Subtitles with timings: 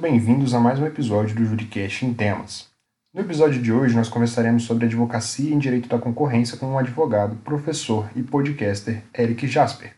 [0.00, 2.68] bem-vindos a mais um episódio do Juricast em Temas.
[3.12, 6.78] No episódio de hoje, nós conversaremos sobre advocacia em direito da concorrência com o um
[6.78, 9.92] advogado, professor e podcaster Eric Jasper.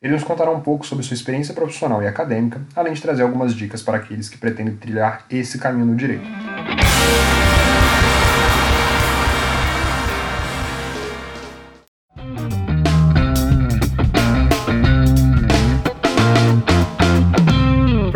[0.00, 3.54] Ele nos contará um pouco sobre sua experiência profissional e acadêmica, além de trazer algumas
[3.54, 6.24] dicas para aqueles que pretendem trilhar esse caminho no direito.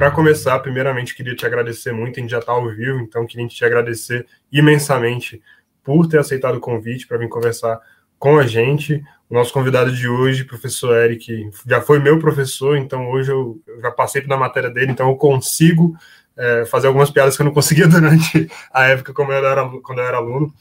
[0.06, 3.44] Para começar, primeiramente queria te agradecer muito, a gente já está ao vivo, então queria
[3.48, 5.42] te agradecer imensamente
[5.82, 7.80] por ter aceitado o convite para vir conversar
[8.16, 9.02] com a gente.
[9.28, 13.90] O nosso convidado de hoje, professor Eric, já foi meu professor, então hoje eu, já
[13.90, 15.96] passei pela matéria dele, então eu consigo
[16.36, 20.04] é, fazer algumas piadas que eu não conseguia durante a época eu era, quando eu
[20.04, 20.54] era aluno.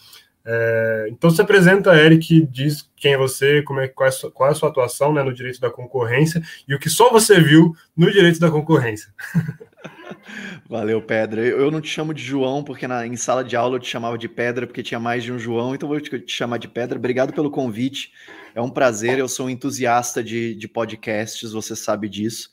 [0.43, 4.49] É, então se apresenta, Eric, diz quem é você, como é, qual, é sua, qual
[4.49, 7.71] é a sua atuação né, no direito da concorrência e o que só você viu
[7.95, 9.13] no direito da concorrência.
[10.67, 11.39] Valeu, Pedra.
[11.39, 14.17] Eu não te chamo de João, porque na, em sala de aula eu te chamava
[14.17, 16.97] de Pedra, porque tinha mais de um João, então vou te, te chamar de Pedra.
[16.97, 18.11] Obrigado pelo convite.
[18.55, 22.49] É um prazer, eu sou um entusiasta de, de podcasts, você sabe disso.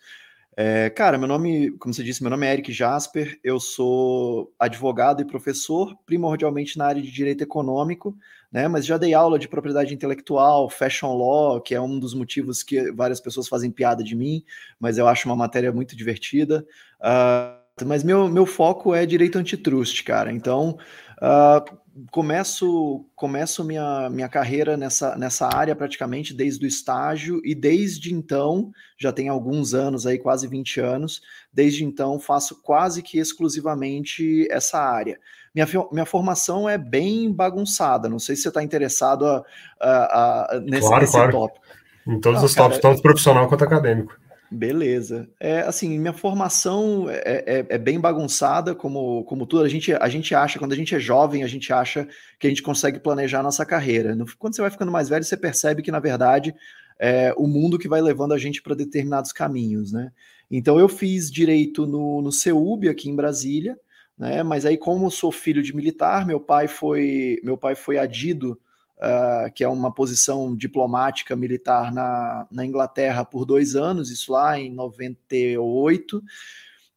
[0.55, 5.23] É, cara, meu nome, como você disse, meu nome é Eric Jasper, eu sou advogado
[5.23, 8.15] e professor, primordialmente na área de direito econômico,
[8.53, 8.69] né?
[8.69, 12.93] Mas já dei aula de propriedade intelectual, fashion law, que é um dos motivos que
[12.93, 14.45] várias pessoas fazem piada de mim,
[14.79, 16.67] mas eu acho uma matéria muito divertida.
[17.01, 20.31] Uh, mas meu, meu foco é direito antitrust, cara.
[20.31, 20.77] Então,
[21.17, 21.79] uh,
[22.11, 28.71] começo começo minha, minha carreira nessa, nessa área praticamente desde o estágio e desde então,
[28.99, 34.79] já tem alguns anos aí, quase 20 anos, desde então faço quase que exclusivamente essa
[34.79, 35.19] área.
[35.55, 39.45] Minha, minha formação é bem bagunçada, não sei se você está interessado a,
[39.81, 41.33] a, a, nesse, claro, nesse claro.
[41.33, 41.67] tópico.
[42.07, 44.17] Em todos não, os tópicos, tanto profissional quanto acadêmico.
[44.53, 45.31] Beleza.
[45.41, 49.65] É, assim, minha formação é, é, é, bem bagunçada, como, como tudo.
[49.65, 52.07] A gente, a gente acha, quando a gente é jovem, a gente acha
[52.39, 54.15] que a gente consegue planejar a nossa carreira.
[54.39, 56.55] Quando você vai ficando mais velho, você percebe que, na verdade,
[56.99, 60.13] é o mundo que vai levando a gente para determinados caminhos, né?
[60.51, 63.79] Então, eu fiz direito no, no CEUB, aqui em Brasília,
[64.17, 64.43] né?
[64.43, 68.59] Mas aí, como sou filho de militar, meu pai foi, meu pai foi adido
[68.99, 74.59] uh, que é uma posição diplomática militar na, na Inglaterra por dois anos, isso lá
[74.59, 76.23] em 98.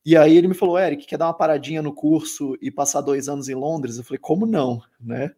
[0.06, 3.28] E aí ele me falou, Eric, quer dar uma paradinha no curso e passar dois
[3.28, 3.98] anos em Londres?
[3.98, 5.32] Eu falei, como não, né?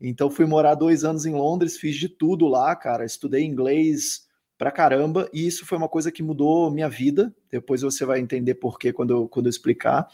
[0.00, 4.70] Então fui morar dois anos em Londres, fiz de tudo lá, cara, estudei inglês pra
[4.70, 7.34] caramba, e isso foi uma coisa que mudou minha vida.
[7.50, 10.08] Depois você vai entender por quê quando eu, quando eu explicar.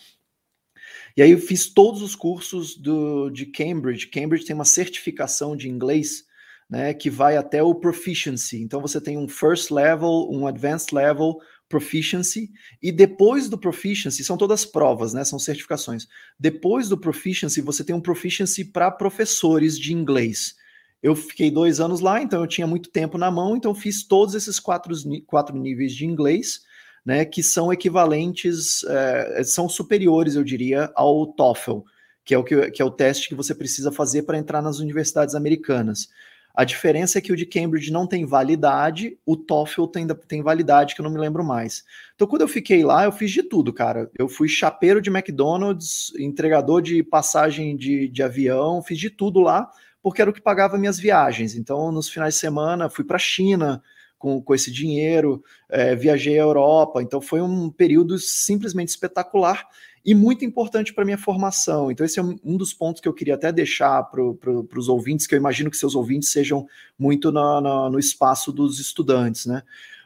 [1.17, 4.07] E aí eu fiz todos os cursos do, de Cambridge.
[4.09, 6.25] Cambridge tem uma certificação de inglês
[6.69, 8.63] né, que vai até o proficiency.
[8.63, 12.51] Então você tem um first level, um advanced level, proficiency,
[12.83, 15.25] e depois do proficiency, são todas provas, né?
[15.25, 16.09] São certificações.
[16.39, 20.57] Depois do proficiency, você tem um proficiency para professores de inglês.
[21.03, 24.35] Eu fiquei dois anos lá, então eu tinha muito tempo na mão, então fiz todos
[24.35, 24.95] esses quatro,
[25.27, 26.61] quatro níveis de inglês
[27.05, 31.81] né, que são equivalentes, é, são superiores, eu diria, ao TOEFL,
[32.25, 34.79] que é o, que, que é o teste que você precisa fazer para entrar nas
[34.79, 36.09] universidades americanas.
[36.55, 40.95] A diferença é que o de Cambridge não tem validade, o TOEFL tem, tem validade,
[40.95, 41.85] que eu não me lembro mais.
[42.15, 44.11] Então, quando eu fiquei lá, eu fiz de tudo, cara.
[44.19, 49.71] Eu fui chapeiro de McDonald's, entregador de passagem de, de avião, fiz de tudo lá,
[50.03, 51.55] porque era o que pagava minhas viagens.
[51.55, 53.83] Então, nos finais de semana, fui para a China,
[54.21, 59.67] com, com esse dinheiro, é, viajei à Europa, então foi um período simplesmente espetacular
[60.05, 61.91] e muito importante para minha formação.
[61.91, 65.27] Então, esse é um dos pontos que eu queria até deixar para pro, os ouvintes,
[65.27, 66.69] que eu imagino que seus ouvintes sejam
[66.99, 69.63] muito na, na, no espaço dos estudantes, né?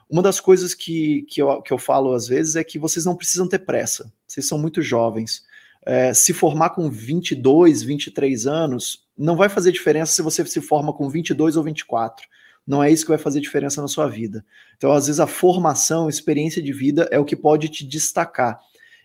[0.09, 3.17] Uma das coisas que, que, eu, que eu falo às vezes é que vocês não
[3.17, 5.45] precisam ter pressa, vocês são muito jovens.
[5.85, 10.93] É, se formar com 22, 23 anos, não vai fazer diferença se você se forma
[10.93, 12.29] com 22 ou 24
[12.67, 14.45] não é isso que vai fazer diferença na sua vida.
[14.77, 18.59] Então, às vezes, a formação, a experiência de vida é o que pode te destacar.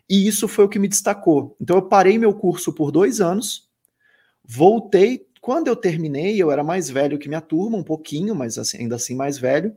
[0.09, 1.55] E isso foi o que me destacou.
[1.59, 3.69] Então, eu parei meu curso por dois anos,
[4.45, 5.27] voltei.
[5.41, 8.95] Quando eu terminei, eu era mais velho que minha turma, um pouquinho, mas assim, ainda
[8.95, 9.75] assim mais velho.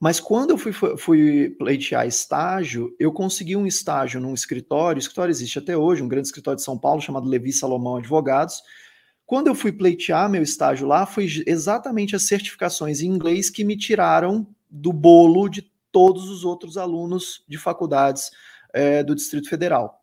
[0.00, 5.32] Mas quando eu fui, fui pleitear estágio, eu consegui um estágio num escritório, o escritório
[5.32, 8.62] existe até hoje, um grande escritório de São Paulo chamado Levi Salomão Advogados,
[9.28, 13.76] quando eu fui pleitear meu estágio lá, foi exatamente as certificações em inglês que me
[13.76, 18.30] tiraram do bolo de todos os outros alunos de faculdades
[18.72, 20.02] é, do Distrito Federal.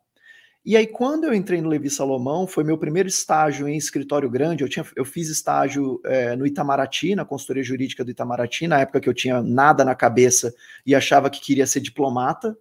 [0.64, 4.62] E aí, quando eu entrei no Levi Salomão, foi meu primeiro estágio em escritório grande.
[4.62, 9.00] Eu, tinha, eu fiz estágio é, no Itamaraty, na consultoria jurídica do Itamaraty, na época
[9.00, 10.54] que eu tinha nada na cabeça
[10.86, 12.56] e achava que queria ser diplomata,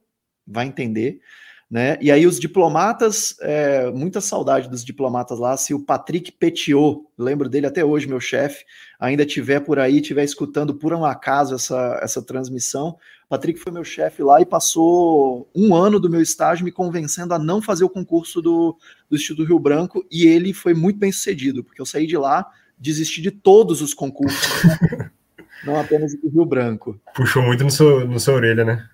[0.47, 1.21] vai entender.
[1.69, 1.97] Né?
[2.00, 7.50] E aí os diplomatas, é, muita saudade dos diplomatas lá, se o Patrick Petiot, lembro
[7.50, 8.63] dele até hoje, meu chefe,
[9.00, 12.97] ainda tiver por aí, tiver escutando por um acaso essa, essa transmissão,
[13.27, 17.39] Patrick foi meu chefe lá e passou um ano do meu estágio me convencendo a
[17.39, 18.77] não fazer o concurso do,
[19.09, 22.45] do Instituto Rio Branco, e ele foi muito bem sucedido, porque eu saí de lá,
[22.77, 24.63] desisti de todos os concursos,
[25.65, 27.00] não apenas do Rio Branco.
[27.15, 28.88] Puxou muito no seu, no seu orelha, né?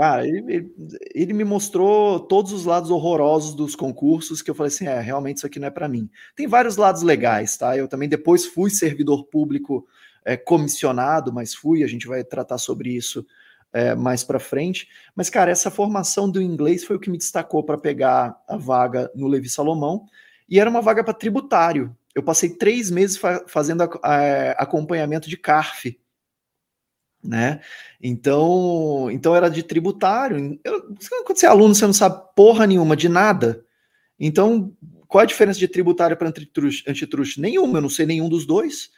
[0.00, 0.72] Cara, ele,
[1.14, 5.36] ele, me mostrou todos os lados horrorosos dos concursos que eu falei assim, é, realmente
[5.36, 6.08] isso aqui não é para mim.
[6.34, 7.76] Tem vários lados legais, tá?
[7.76, 9.86] Eu também depois fui servidor público
[10.24, 13.26] é, comissionado, mas fui, a gente vai tratar sobre isso
[13.74, 14.88] é, mais para frente.
[15.14, 19.10] Mas, cara, essa formação do inglês foi o que me destacou para pegar a vaga
[19.14, 20.06] no Levi Salomão,
[20.48, 21.94] e era uma vaga para tributário.
[22.14, 25.99] Eu passei três meses fa fazendo a, a, acompanhamento de CARF,
[27.22, 27.60] né?
[28.02, 30.58] Então, então era de tributário.
[30.64, 30.94] Eu,
[31.24, 33.64] quando você é aluno, você não sabe porra nenhuma de nada.
[34.18, 34.74] Então,
[35.06, 37.40] qual a diferença de tributário para antitruste?
[37.40, 38.90] Nenhuma, eu não sei nenhum dos dois.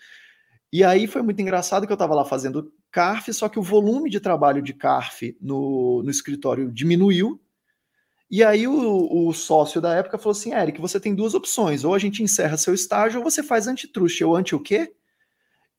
[0.72, 4.08] E aí foi muito engraçado que eu estava lá fazendo CARF, só que o volume
[4.08, 7.40] de trabalho de CARF no, no escritório diminuiu.
[8.30, 11.94] E aí o, o, sócio da época falou assim, Eric, você tem duas opções, ou
[11.94, 14.22] a gente encerra seu estágio ou você faz antitruste.
[14.22, 14.94] Eu, anti o quê?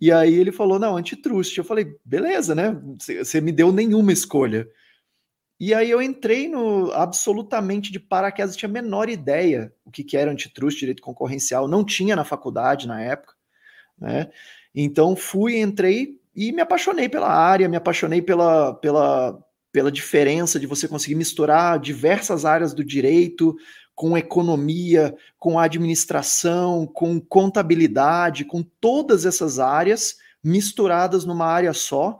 [0.03, 1.57] E aí ele falou, não, antitrust.
[1.57, 2.77] Eu falei, beleza, né?
[3.19, 4.67] Você me deu nenhuma escolha.
[5.57, 10.17] E aí eu entrei no absolutamente de paraquedas, tinha a menor ideia o que, que
[10.17, 13.33] era antitrust, direito concorrencial, não tinha na faculdade na época,
[13.97, 14.29] né?
[14.75, 19.41] Então fui, entrei e me apaixonei pela área, me apaixonei pela, pela,
[19.71, 23.55] pela diferença de você conseguir misturar diversas áreas do direito,
[23.95, 32.19] com economia, com administração, com contabilidade, com todas essas áreas misturadas numa área só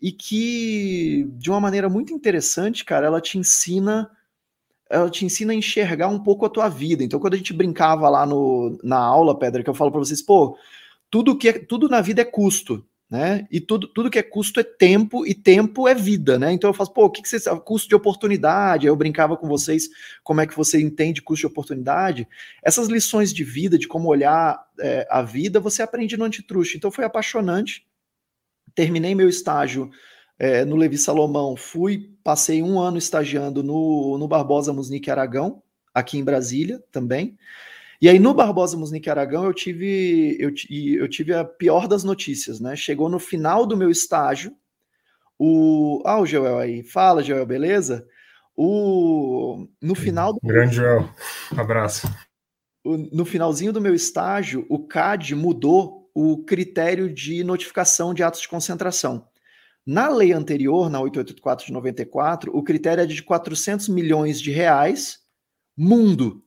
[0.00, 4.10] e que de uma maneira muito interessante, cara, ela te ensina
[4.90, 7.02] ela te ensina a enxergar um pouco a tua vida.
[7.02, 10.20] Então, quando a gente brincava lá no, na aula, Pedra, que eu falo para vocês,
[10.20, 10.54] pô,
[11.08, 13.46] tudo que é, tudo na vida é custo né?
[13.50, 16.50] E tudo, tudo que é custo é tempo e tempo é vida, né?
[16.50, 18.86] Então eu faço, pô, o que, que você custo de oportunidade?
[18.86, 19.90] Eu brincava com vocês
[20.24, 22.26] como é que você entende custo de oportunidade.
[22.62, 26.78] Essas lições de vida, de como olhar é, a vida, você aprende no Antitruste.
[26.78, 27.86] Então foi apaixonante.
[28.74, 29.90] Terminei meu estágio
[30.38, 35.62] é, no Levi Salomão, fui, passei um ano estagiando no, no Barbosa Musnique Aragão,
[35.92, 37.36] aqui em Brasília também.
[38.02, 40.52] E aí no Barbosa Musnique Aragão eu tive, eu,
[41.00, 42.74] eu tive a pior das notícias, né?
[42.74, 44.52] Chegou no final do meu estágio,
[45.38, 46.02] o...
[46.04, 46.82] Ah, o Joel aí.
[46.82, 48.04] Fala, Joel, beleza?
[48.56, 49.68] O...
[49.80, 50.32] No final...
[50.32, 50.40] Do...
[50.42, 51.08] Grande Joel,
[51.56, 52.12] abraço.
[52.84, 52.96] O...
[52.96, 58.48] No finalzinho do meu estágio, o CAD mudou o critério de notificação de atos de
[58.48, 59.28] concentração.
[59.86, 65.20] Na lei anterior, na 884 de 94, o critério é de 400 milhões de reais
[65.76, 66.41] mundo.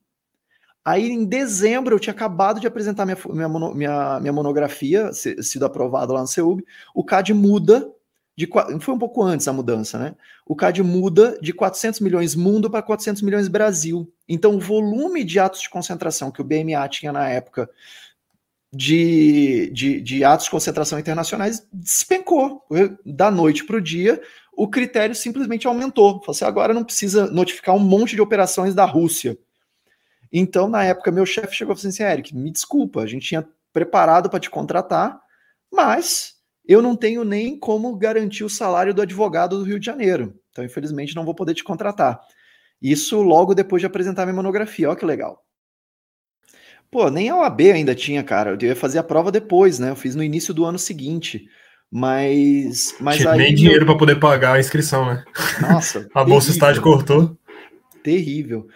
[0.86, 6.14] Aí, em dezembro, eu tinha acabado de apresentar minha, minha, minha, minha monografia, sido aprovado
[6.14, 6.64] lá no CEUB.
[6.94, 7.90] O CAD muda,
[8.38, 8.48] de,
[8.80, 10.16] foi um pouco antes a mudança, né?
[10.46, 14.08] O CAD muda de 400 milhões mundo para 400 milhões Brasil.
[14.30, 17.68] Então, o volume de atos de concentração que o BMA tinha na época
[18.72, 22.64] de, de, de atos de concentração internacionais despencou.
[23.04, 24.22] Da noite para o dia,
[24.56, 26.20] o critério simplesmente aumentou.
[26.20, 29.36] Falei assim, agora não precisa notificar um monte de operações da Rússia
[30.38, 33.48] então, na época, meu chefe chegou e falou assim: Eric, me desculpa, a gente tinha
[33.72, 35.18] preparado para te contratar,
[35.72, 36.34] mas
[36.68, 40.38] eu não tenho nem como garantir o salário do advogado do Rio de Janeiro.
[40.52, 42.20] Então, infelizmente, não vou poder te contratar.
[42.82, 44.90] Isso logo depois de apresentar minha monografia.
[44.90, 45.42] Olha que legal.
[46.92, 48.52] Pô, nem a OAB ainda tinha, cara.
[48.52, 49.90] Eu ia fazer a prova depois, né?
[49.90, 51.48] Eu fiz no início do ano seguinte.
[51.90, 52.94] Mas.
[53.00, 55.24] mas Tinha aí, nem dinheiro para poder pagar a inscrição, né?
[55.62, 56.10] Nossa.
[56.14, 57.38] a bolsa estágio cortou.
[58.04, 58.68] Terrível.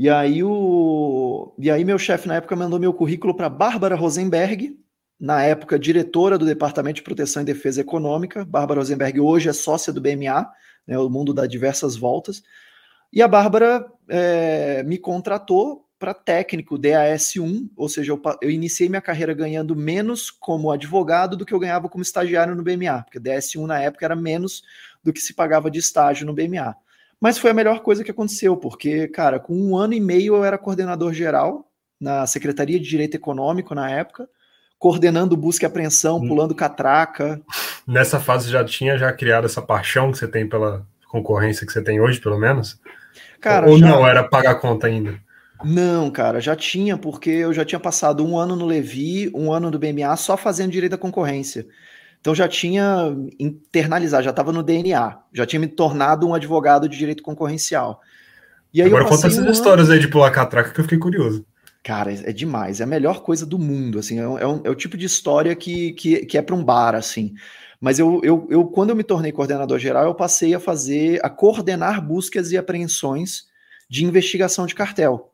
[0.00, 1.52] E aí, o...
[1.58, 4.78] e aí meu chefe na época mandou meu currículo para Bárbara Rosenberg,
[5.18, 8.44] na época diretora do Departamento de Proteção e Defesa Econômica.
[8.44, 10.48] Bárbara Rosenberg hoje é sócia do BMA,
[10.86, 12.44] né, o mundo dá diversas voltas.
[13.12, 19.02] E a Bárbara é, me contratou para técnico DAS1, ou seja, eu, eu, iniciei minha
[19.02, 23.66] carreira ganhando menos como advogado do que eu ganhava como estagiário no BMA, porque DAS1
[23.66, 24.62] na época era menos
[25.02, 26.76] do que se pagava de estágio no BMA.
[27.20, 30.44] Mas foi a melhor coisa que aconteceu, porque, cara, com um ano e meio eu
[30.44, 31.68] era coordenador geral
[32.00, 34.28] na Secretaria de Direito Econômico na época,
[34.78, 36.28] coordenando busca e apreensão, hum.
[36.28, 37.40] pulando catraca.
[37.86, 41.82] Nessa fase já tinha já criado essa paixão que você tem pela concorrência que você
[41.82, 42.80] tem hoje, pelo menos?
[43.40, 43.88] Cara, Ou já...
[43.88, 45.18] não, era pagar conta ainda?
[45.64, 49.70] Não, cara, já tinha, porque eu já tinha passado um ano no Levi, um ano
[49.70, 51.66] no BMA, só fazendo direito da concorrência.
[52.20, 56.98] Então já tinha internalizado, já estava no DNA, já tinha me tornado um advogado de
[56.98, 58.00] direito concorrencial.
[58.72, 61.44] E aí Agora conta essas um histórias aí de pular catraca que eu fiquei curioso.
[61.82, 64.70] Cara, é demais, é a melhor coisa do mundo, assim, é, um, é, um, é
[64.70, 67.34] o tipo de história que, que, que é para um bar, assim.
[67.80, 71.30] Mas eu, eu, eu, quando eu me tornei coordenador geral, eu passei a fazer, a
[71.30, 73.44] coordenar buscas e apreensões
[73.88, 75.32] de investigação de cartel.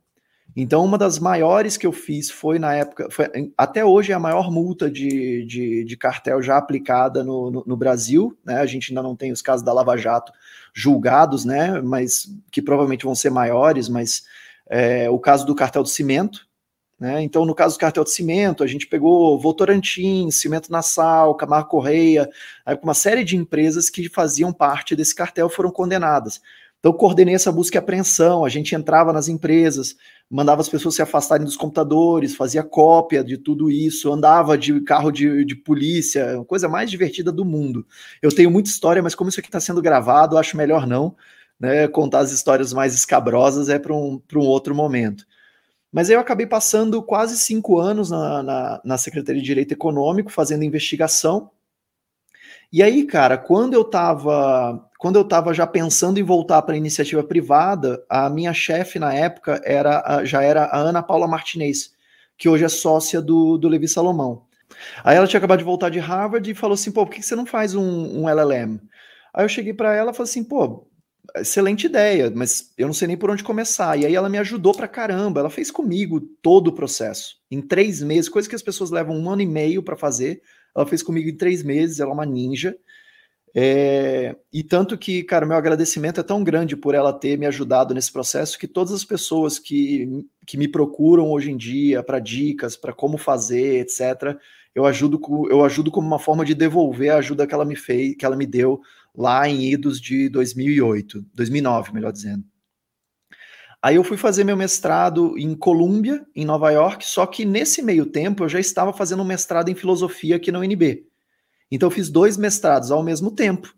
[0.56, 4.20] Então, uma das maiores que eu fiz foi na época, foi, até hoje é a
[4.20, 8.60] maior multa de, de, de cartel já aplicada no, no, no, Brasil, né?
[8.60, 10.32] A gente ainda não tem os casos da Lava Jato
[10.72, 11.80] julgados, né?
[11.80, 14.22] Mas que provavelmente vão ser maiores, mas
[14.70, 16.46] é, o caso do cartel do cimento,
[17.00, 17.20] né?
[17.22, 22.30] Então, no caso do cartel do cimento, a gente pegou Votorantim, Cimento Nassau, Camargo Correia,
[22.80, 26.40] uma série de empresas que faziam parte desse cartel foram condenadas.
[26.84, 29.96] Então, coordenei essa busca e apreensão, a gente entrava nas empresas,
[30.28, 35.10] mandava as pessoas se afastarem dos computadores, fazia cópia de tudo isso, andava de carro
[35.10, 37.86] de, de polícia, a coisa mais divertida do mundo.
[38.20, 41.16] Eu tenho muita história, mas como isso aqui está sendo gravado, acho melhor não.
[41.58, 45.24] Né, contar as histórias mais escabrosas é para um, um outro momento.
[45.90, 50.64] Mas eu acabei passando quase cinco anos na, na, na Secretaria de Direito Econômico, fazendo
[50.64, 51.50] investigação.
[52.70, 56.78] E aí, cara, quando eu estava quando eu estava já pensando em voltar para a
[56.78, 61.90] iniciativa privada, a minha chefe na época era já era a Ana Paula Martinez,
[62.38, 64.46] que hoje é sócia do, do Levi Salomão.
[65.04, 67.37] Aí ela tinha acabado de voltar de Harvard e falou assim: pô, por que você
[67.37, 68.80] não faz um, um LLM?
[69.34, 70.88] Aí eu cheguei para ela e falei assim: pô,
[71.37, 73.99] excelente ideia, mas eu não sei nem por onde começar.
[73.99, 77.37] E aí ela me ajudou pra caramba, ela fez comigo todo o processo.
[77.50, 80.40] Em três meses, coisa que as pessoas levam um ano e meio para fazer,
[80.75, 82.75] ela fez comigo em três meses, ela é uma ninja.
[83.56, 87.94] É, e tanto que, cara, meu agradecimento é tão grande por ela ter me ajudado
[87.94, 92.76] nesse processo que todas as pessoas que, que me procuram hoje em dia para dicas,
[92.76, 94.37] para como fazer, etc.,
[94.75, 98.16] eu ajudo, eu ajudo como uma forma de devolver a ajuda que ela me fez,
[98.16, 98.80] que ela me deu
[99.16, 102.44] lá em idos de 2008, 2009, melhor dizendo.
[103.80, 108.06] Aí eu fui fazer meu mestrado em Colômbia, em Nova York, só que nesse meio
[108.06, 111.06] tempo eu já estava fazendo um mestrado em filosofia aqui na UNB.
[111.75, 113.75] Então eu fiz dois mestrados ao mesmo tempo.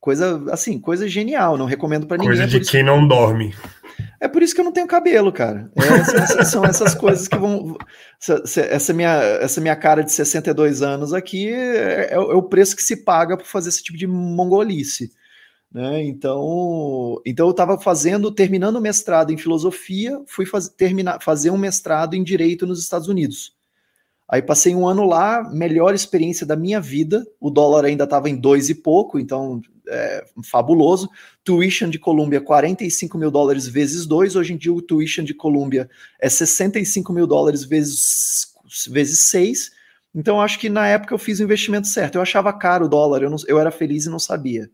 [0.00, 2.36] Coisa assim, coisa genial, não recomendo para ninguém.
[2.36, 3.54] Coisa de quem não dorme.
[4.20, 5.70] É por isso que eu não tenho cabelo, cara.
[5.76, 7.76] É, são essas coisas que vão.
[8.46, 13.04] Essa minha, essa minha cara de 62 anos aqui é, é, o preço que se
[13.04, 15.12] paga por fazer esse tipo de mongolice.
[15.72, 16.02] Né?
[16.04, 21.58] Então, então eu estava fazendo, terminando o mestrado em filosofia, fui faz, terminar, fazer um
[21.58, 23.57] mestrado em direito nos Estados Unidos.
[24.28, 27.26] Aí passei um ano lá, melhor experiência da minha vida.
[27.40, 31.08] O dólar ainda estava em dois e pouco, então é, fabuloso.
[31.42, 34.36] Tuition de Colômbia, 45 mil dólares vezes dois.
[34.36, 35.88] Hoje em dia o tuition de Colômbia
[36.20, 38.52] é 65 mil dólares vezes,
[38.90, 39.70] vezes seis.
[40.14, 42.16] Então acho que na época eu fiz o investimento certo.
[42.16, 44.70] Eu achava caro o dólar, eu, não, eu era feliz e não sabia.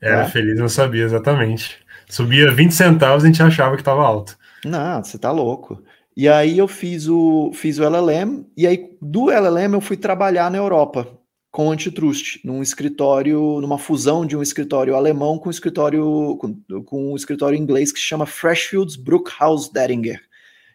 [0.00, 0.30] Era tá?
[0.30, 1.78] feliz e não sabia, exatamente.
[2.08, 4.38] Subia 20 centavos e a gente achava que estava alto.
[4.64, 5.82] Não, você tá louco.
[6.16, 10.50] E aí eu fiz o, fiz o LLM, e aí do LLM eu fui trabalhar
[10.50, 11.18] na Europa
[11.50, 17.12] com antitrust, num escritório, numa fusão de um escritório alemão com um escritório com, com
[17.12, 20.22] um escritório inglês que se chama Freshfields Brookhouse Dedinger,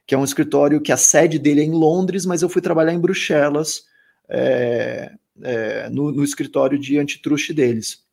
[0.06, 2.94] que é um escritório que a sede dele é em Londres, mas eu fui trabalhar
[2.94, 3.86] em Bruxelas
[4.30, 8.06] é, é, no, no escritório de antitrust deles.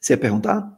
[0.00, 0.76] Você ia perguntar?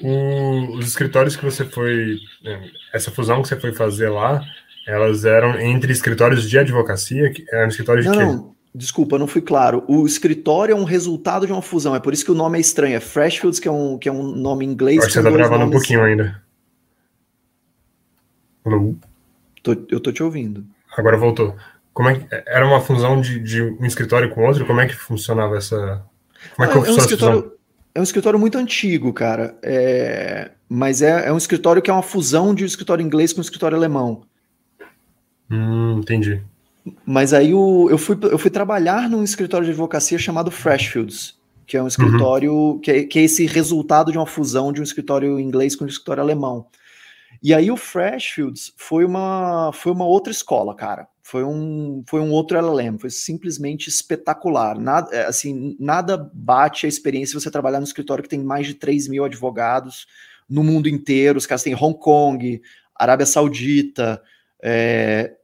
[0.00, 4.42] O, os escritórios que você foi, né, essa fusão que você foi fazer lá,
[4.86, 8.24] elas eram entre escritórios de advocacia, eram escritórios de não, quê?
[8.24, 9.84] Não, desculpa, não fui claro.
[9.86, 12.60] O escritório é um resultado de uma fusão, é por isso que o nome é
[12.60, 12.96] estranho.
[12.96, 14.98] É Freshfields, que é um, que é um nome em inglês.
[14.98, 15.76] Acho que você tá travando nomes...
[15.76, 16.42] um pouquinho ainda.
[18.64, 18.94] Alô?
[19.62, 20.64] Tô, eu tô te ouvindo.
[20.96, 21.56] Agora voltou.
[21.92, 24.66] Como é que, era uma fusão de, de um escritório com outro?
[24.66, 26.02] Como é que funcionava essa.
[26.56, 27.52] Como é que ah, é um escritório,
[27.94, 29.56] é um escritório muito antigo, cara.
[29.62, 30.50] É...
[30.68, 33.42] Mas é, é, um escritório que é uma fusão de um escritório inglês com um
[33.42, 34.22] escritório alemão.
[35.50, 36.42] Hum, entendi.
[37.06, 41.76] Mas aí o, eu, fui, eu fui trabalhar num escritório de advocacia chamado Freshfields, que
[41.76, 42.78] é um escritório uhum.
[42.78, 45.88] que, é, que é esse resultado de uma fusão de um escritório inglês com um
[45.88, 46.66] escritório alemão.
[47.42, 52.30] E aí o Freshfields foi uma, foi uma outra escola, cara foi um, foi um
[52.30, 54.78] outro LLM, foi simplesmente espetacular.
[54.78, 58.74] Nada, é, assim, nada bate a experiência você trabalhar no escritório que tem mais de
[58.74, 60.06] 3 mil advogados
[60.46, 61.38] no mundo inteiro.
[61.38, 62.60] Os caras têm Hong Kong,
[62.94, 64.22] Arábia Saudita,
[64.62, 65.34] é,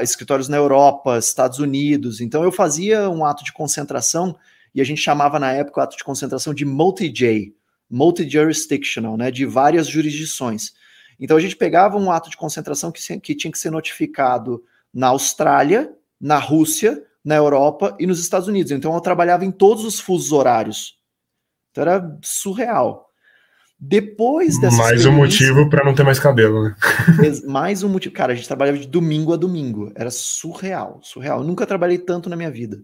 [0.00, 2.20] escritórios na Europa, Estados Unidos.
[2.20, 4.38] Então eu fazia um ato de concentração
[4.72, 7.52] e a gente chamava na época o ato de concentração de multi-J,
[7.90, 10.74] multi-jurisdictional, né, de várias jurisdições.
[11.18, 14.62] Então a gente pegava um ato de concentração que, que tinha que ser notificado
[14.94, 18.70] na Austrália, na Rússia, na Europa e nos Estados Unidos.
[18.70, 20.96] Então eu trabalhava em todos os fusos horários.
[21.70, 23.04] Então era surreal.
[23.78, 26.76] Depois dessa Mais um motivo para não ter mais cabelo, né?
[27.44, 28.14] mais um motivo.
[28.14, 29.92] Cara, a gente trabalhava de domingo a domingo.
[29.94, 31.40] Era surreal, surreal.
[31.40, 32.78] Eu nunca trabalhei tanto na minha vida.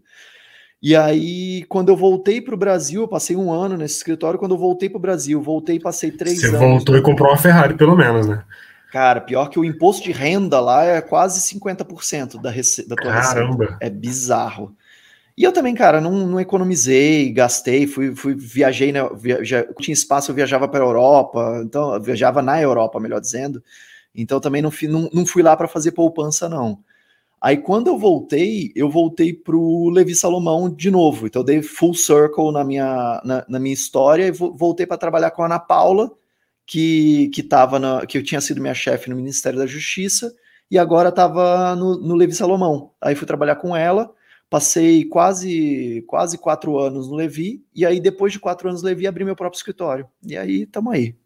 [0.83, 4.38] E aí, quando eu voltei para o Brasil, eu passei um ano nesse escritório.
[4.38, 6.59] Quando eu voltei para o Brasil, voltei e passei três Você anos.
[6.59, 8.43] Você voltou e comprou uma Ferrari, pelo menos, né?
[8.90, 12.88] Cara, pior que o imposto de renda lá é quase 50% da, rece...
[12.88, 13.64] da tua Caramba.
[13.64, 13.85] receita.
[13.85, 14.75] É bizarro.
[15.37, 19.00] E eu também, cara, não, não economizei, gastei, fui, fui viajei, né,
[19.80, 23.62] tinha espaço, eu viajava para a Europa, então eu viajava na Europa, melhor dizendo.
[24.14, 26.80] Então também não fui, não, não fui lá para fazer poupança, não.
[27.40, 31.26] Aí quando eu voltei, eu voltei pro Levi Salomão de novo.
[31.26, 35.30] Então eu dei full circle na minha, na, na minha história e voltei para trabalhar
[35.30, 36.11] com a Ana Paula,
[36.71, 40.33] que, que, tava na, que eu tinha sido minha chefe no Ministério da Justiça,
[40.71, 42.93] e agora estava no, no Levi Salomão.
[43.00, 44.09] Aí fui trabalhar com ela,
[44.49, 49.05] passei quase quase quatro anos no Levi, e aí depois de quatro anos no Levi,
[49.05, 50.07] abri meu próprio escritório.
[50.25, 51.17] E aí estamos aí.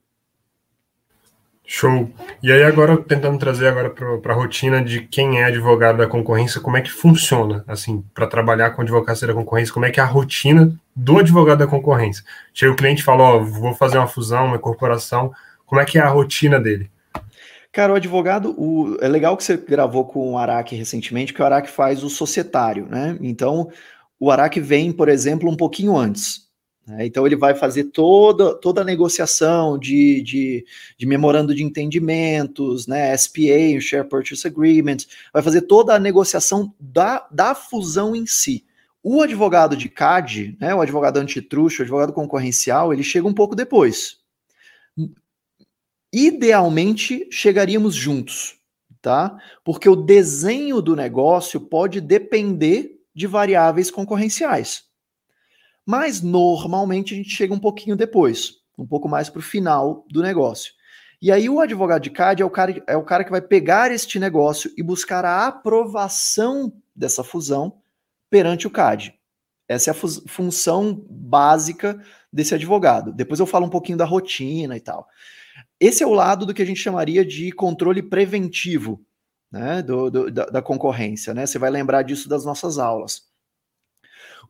[1.67, 2.11] Show.
[2.43, 6.59] E aí agora tentando trazer agora para a rotina de quem é advogado da concorrência,
[6.59, 9.75] como é que funciona assim para trabalhar com advocacia da concorrência?
[9.75, 12.25] Como é que é a rotina do advogado da concorrência?
[12.53, 15.33] Chega o cliente e fala, ó, vou fazer uma fusão, uma corporação,
[15.67, 16.91] como é que é a rotina dele?
[17.73, 18.97] Cara, o advogado, o...
[19.01, 22.87] é legal que você gravou com o Araque recentemente, que o Araque faz o societário,
[22.87, 23.19] né?
[23.21, 23.69] Então,
[24.19, 26.45] o Araque vem, por exemplo, um pouquinho antes.
[26.87, 27.07] Né?
[27.07, 30.65] Então ele vai fazer toda, toda a negociação de, de,
[30.99, 34.99] de memorando de entendimentos, né, SPA, Share Purchase Agreement,
[35.33, 38.65] vai fazer toda a negociação da, da fusão em si.
[39.06, 43.54] O advogado de CAD, né, o advogado antitruste, o advogado concorrencial, ele chega um pouco
[43.54, 44.17] depois.
[46.10, 48.56] Idealmente, chegaríamos juntos,
[49.02, 49.38] tá?
[49.62, 54.84] Porque o desenho do negócio pode depender de variáveis concorrenciais.
[55.84, 60.23] Mas normalmente a gente chega um pouquinho depois, um pouco mais para o final do
[60.23, 60.73] negócio.
[61.21, 63.93] E aí o advogado de CAD é o, cara, é o cara que vai pegar
[63.93, 67.83] este negócio e buscar a aprovação dessa fusão
[68.34, 69.14] perante o CAD.
[69.68, 73.12] Essa é a função básica desse advogado.
[73.12, 75.06] Depois eu falo um pouquinho da rotina e tal.
[75.78, 79.00] Esse é o lado do que a gente chamaria de controle preventivo
[79.52, 81.32] né, do, do da, da, concorrência.
[81.32, 81.47] Né?
[81.47, 83.23] Você vai lembrar disso das nossas aulas.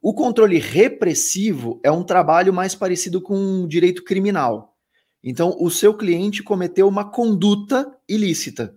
[0.01, 4.79] O controle repressivo é um trabalho mais parecido com direito criminal.
[5.23, 8.75] Então, o seu cliente cometeu uma conduta ilícita,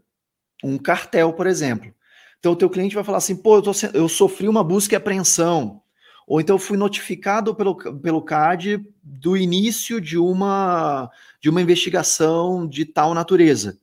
[0.62, 1.96] um cartel, por exemplo.
[2.40, 4.98] Então, o teu cliente vai falar assim: pô, eu, tô, eu sofri uma busca e
[4.98, 5.82] apreensão.
[6.28, 11.10] Ou então, fui notificado pelo, pelo CAD do início de uma,
[11.42, 13.80] de uma investigação de tal natureza.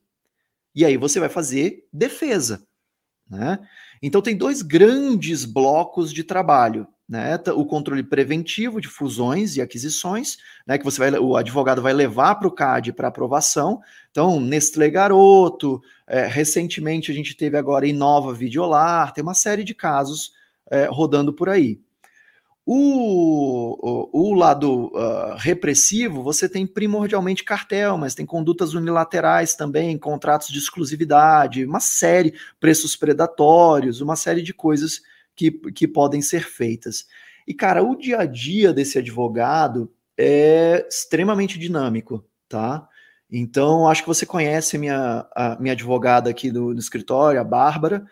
[0.75, 2.67] E aí você vai fazer defesa.
[3.31, 3.59] Né?
[4.03, 10.38] Então, tem dois grandes blocos de trabalho né, o controle preventivo de fusões e aquisições,
[10.67, 13.81] né, que você vai, o advogado vai levar para o CAD para aprovação.
[14.11, 19.75] Então, Nestlé Garoto, é, recentemente a gente teve agora Inova Videolar, tem uma série de
[19.75, 20.33] casos
[20.71, 21.81] é, rodando por aí.
[22.67, 23.77] O,
[24.12, 30.49] o, o lado uh, repressivo, você tem primordialmente cartel, mas tem condutas unilaterais também, contratos
[30.49, 35.03] de exclusividade, uma série, preços predatórios, uma série de coisas
[35.37, 37.07] que, que podem ser feitas.
[37.47, 42.88] E, cara, o dia a dia desse advogado é extremamente dinâmico, tá?
[43.30, 47.44] Então, acho que você conhece a minha, a minha advogada aqui do, do escritório, a
[47.44, 48.04] Bárbara.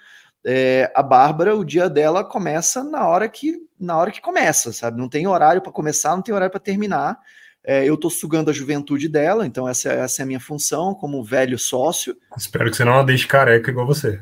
[0.44, 4.98] É, a Bárbara, o dia dela começa na hora que na hora que começa, sabe?
[4.98, 7.18] Não tem horário para começar, não tem horário para terminar.
[7.64, 11.22] É, eu estou sugando a juventude dela, então essa, essa é a minha função como
[11.22, 12.16] velho sócio.
[12.37, 14.20] Espero que você não a deixe careca igual você.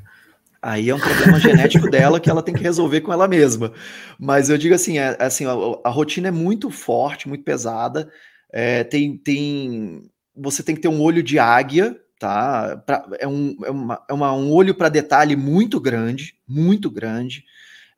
[0.62, 3.72] Aí é um problema genético dela que ela tem que resolver com ela mesma.
[4.18, 5.53] Mas eu digo assim, é, assim a,
[5.85, 8.11] a, rotina é muito forte, muito pesada.
[8.53, 10.03] É, tem, tem,
[10.35, 12.77] você tem que ter um olho de águia, tá?
[12.87, 17.45] Pra, é, um, é, uma, é uma, um olho para detalhe muito grande, muito grande.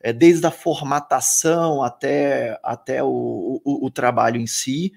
[0.00, 4.92] É, desde a formatação até, até o, o, o trabalho em si.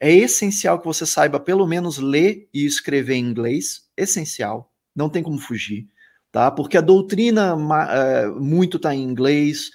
[0.00, 3.88] É essencial que você saiba pelo menos ler e escrever em inglês.
[3.96, 4.72] Essencial.
[4.94, 5.88] Não tem como fugir
[6.30, 6.50] tá?
[6.50, 9.70] Porque a doutrina uh, muito está em inglês,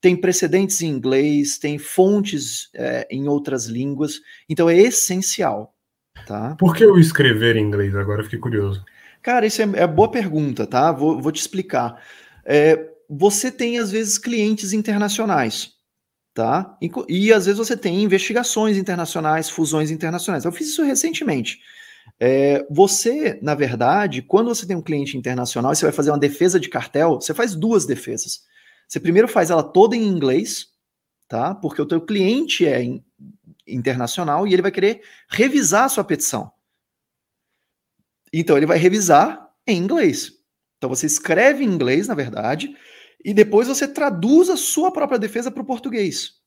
[0.00, 5.74] tem precedentes em inglês, tem fontes uh, em outras línguas, então é essencial,
[6.26, 6.54] tá?
[6.58, 7.94] Por que eu escrever em inglês?
[7.94, 8.84] Agora fiquei curioso.
[9.22, 10.92] Cara, isso é, é boa pergunta, tá?
[10.92, 12.02] Vou, vou te explicar.
[12.44, 15.72] É, você tem, às vezes, clientes internacionais,
[16.32, 16.76] tá?
[16.80, 20.44] E, e, às vezes você tem investigações internacionais, fusões internacionais.
[20.44, 21.60] Eu fiz isso recentemente.
[22.18, 26.18] É, você, na verdade, quando você tem um cliente internacional e você vai fazer uma
[26.18, 28.42] defesa de cartel, você faz duas defesas.
[28.88, 30.68] Você primeiro faz ela toda em inglês,
[31.28, 31.54] tá?
[31.54, 32.82] Porque o teu cliente é
[33.70, 36.52] internacional e ele vai querer revisar a sua petição.
[38.32, 40.32] Então ele vai revisar em inglês.
[40.78, 42.74] Então você escreve em inglês, na verdade,
[43.24, 46.40] e depois você traduz a sua própria defesa para o português.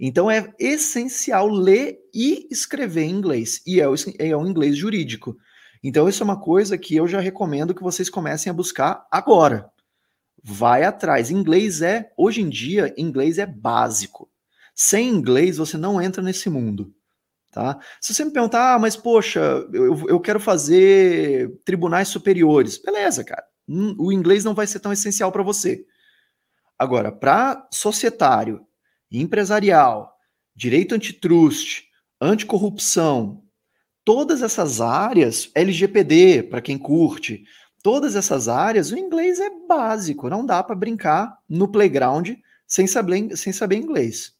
[0.00, 5.36] Então é essencial ler e escrever em inglês, e é o, é o inglês jurídico.
[5.82, 9.70] Então isso é uma coisa que eu já recomendo que vocês comecem a buscar agora.
[10.42, 11.30] Vai atrás.
[11.30, 14.30] Inglês é, hoje em dia, inglês é básico.
[14.76, 16.94] Sem inglês você não entra nesse mundo.
[17.50, 17.80] Tá?
[18.02, 19.40] Se você me perguntar, ah, mas poxa,
[19.72, 23.42] eu, eu quero fazer tribunais superiores, beleza, cara.
[23.66, 25.84] O inglês não vai ser tão essencial para você.
[26.78, 28.60] Agora, para societário,
[29.10, 30.14] empresarial,
[30.54, 31.84] direito antitrust,
[32.20, 33.42] anticorrupção,
[34.04, 37.44] todas essas áreas, LGPD, para quem curte,
[37.82, 42.32] todas essas áreas, o inglês é básico, não dá para brincar no playground
[42.66, 44.35] sem saber, sem saber inglês.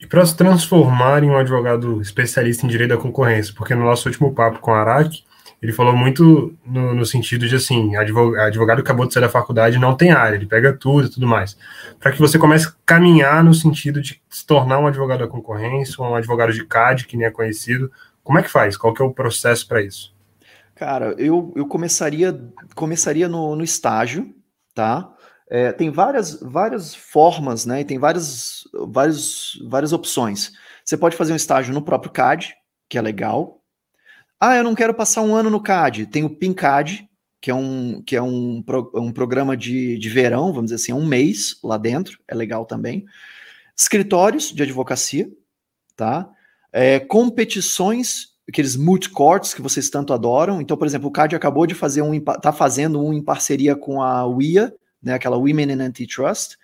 [0.00, 4.08] E para se transformar em um advogado especialista em direito da concorrência, porque no nosso
[4.08, 5.24] último papo com a Araque,
[5.60, 9.78] ele falou muito no, no, sentido de assim, advogado, advogado acabou de sair da faculdade
[9.78, 11.56] não tem área, ele pega tudo e tudo mais.
[11.98, 16.02] Para que você comece a caminhar no sentido de se tornar um advogado da concorrência,
[16.02, 17.92] um advogado de CAD, que nem é conhecido,
[18.24, 18.78] como é que faz?
[18.78, 20.14] Qual que é o processo para isso?
[20.74, 22.40] Cara, eu, eu começaria,
[22.74, 24.34] começaria no, no estágio,
[24.74, 25.12] tá?
[25.50, 27.80] É, tem várias, várias formas, né?
[27.80, 30.52] E tem várias, várias, várias opções.
[30.84, 32.54] Você pode fazer um estágio no próprio CAD,
[32.88, 33.60] que é legal.
[34.38, 36.06] Ah, eu não quero passar um ano no CAD.
[36.06, 37.10] Tem o PINCAD,
[37.40, 38.62] que é um, que é um,
[38.94, 43.04] um programa de, de verão, vamos dizer assim, um mês lá dentro, é legal também.
[43.76, 45.28] Escritórios de advocacia,
[45.96, 46.30] tá?
[46.72, 50.60] É, competições, aqueles multi-courts que vocês tanto adoram.
[50.60, 54.00] Então, por exemplo, o CAD acabou de fazer um, tá fazendo um em parceria com
[54.00, 56.56] a WIA, né, aquela Women in Antitrust.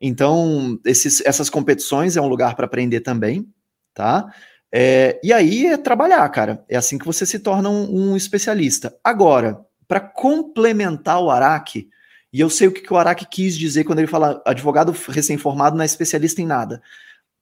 [0.00, 3.46] Então, esses, essas competições é um lugar para aprender também,
[3.92, 4.32] tá?
[4.72, 6.64] É, e aí é trabalhar, cara.
[6.68, 8.96] É assim que você se torna um, um especialista.
[9.04, 11.88] Agora, para complementar o Araque,
[12.32, 15.76] e eu sei o que, que o Araque quis dizer quando ele fala advogado recém-formado
[15.76, 16.80] não é especialista em nada.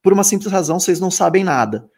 [0.03, 1.89] Por uma simples razão, vocês não sabem nada.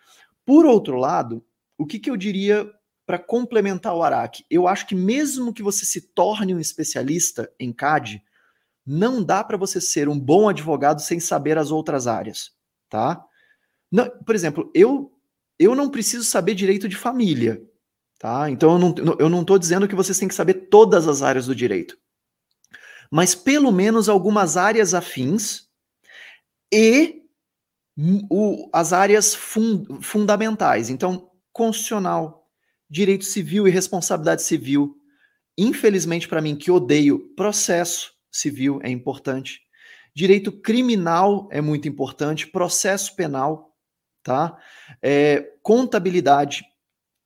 [0.45, 1.45] Por outro lado,
[1.79, 2.69] o que, que eu diria
[3.11, 7.73] para complementar o Araque, eu acho que mesmo que você se torne um especialista em
[7.73, 8.23] CAD,
[8.87, 12.53] não dá para você ser um bom advogado sem saber as outras áreas,
[12.89, 13.21] tá?
[13.91, 15.13] Não, por exemplo, eu
[15.59, 17.61] eu não preciso saber direito de família,
[18.17, 18.49] tá?
[18.49, 21.47] Então eu não, eu não estou dizendo que vocês têm que saber todas as áreas
[21.47, 21.99] do direito,
[23.11, 25.69] mas pelo menos algumas áreas afins
[26.73, 27.25] e
[28.31, 30.91] o, as áreas fun, fundamentais.
[30.91, 32.40] Então, constitucional,
[32.91, 34.97] direito civil e responsabilidade civil.
[35.57, 39.61] Infelizmente, para mim, que odeio, processo civil é importante.
[40.15, 43.77] Direito criminal é muito importante, processo penal,
[44.23, 44.59] tá?
[45.01, 46.65] É, contabilidade,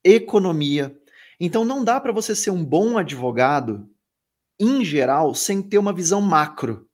[0.05, 0.95] economia.
[1.41, 3.89] Então, não dá para você ser um bom advogado,
[4.61, 6.89] em geral, sem ter uma visão macro.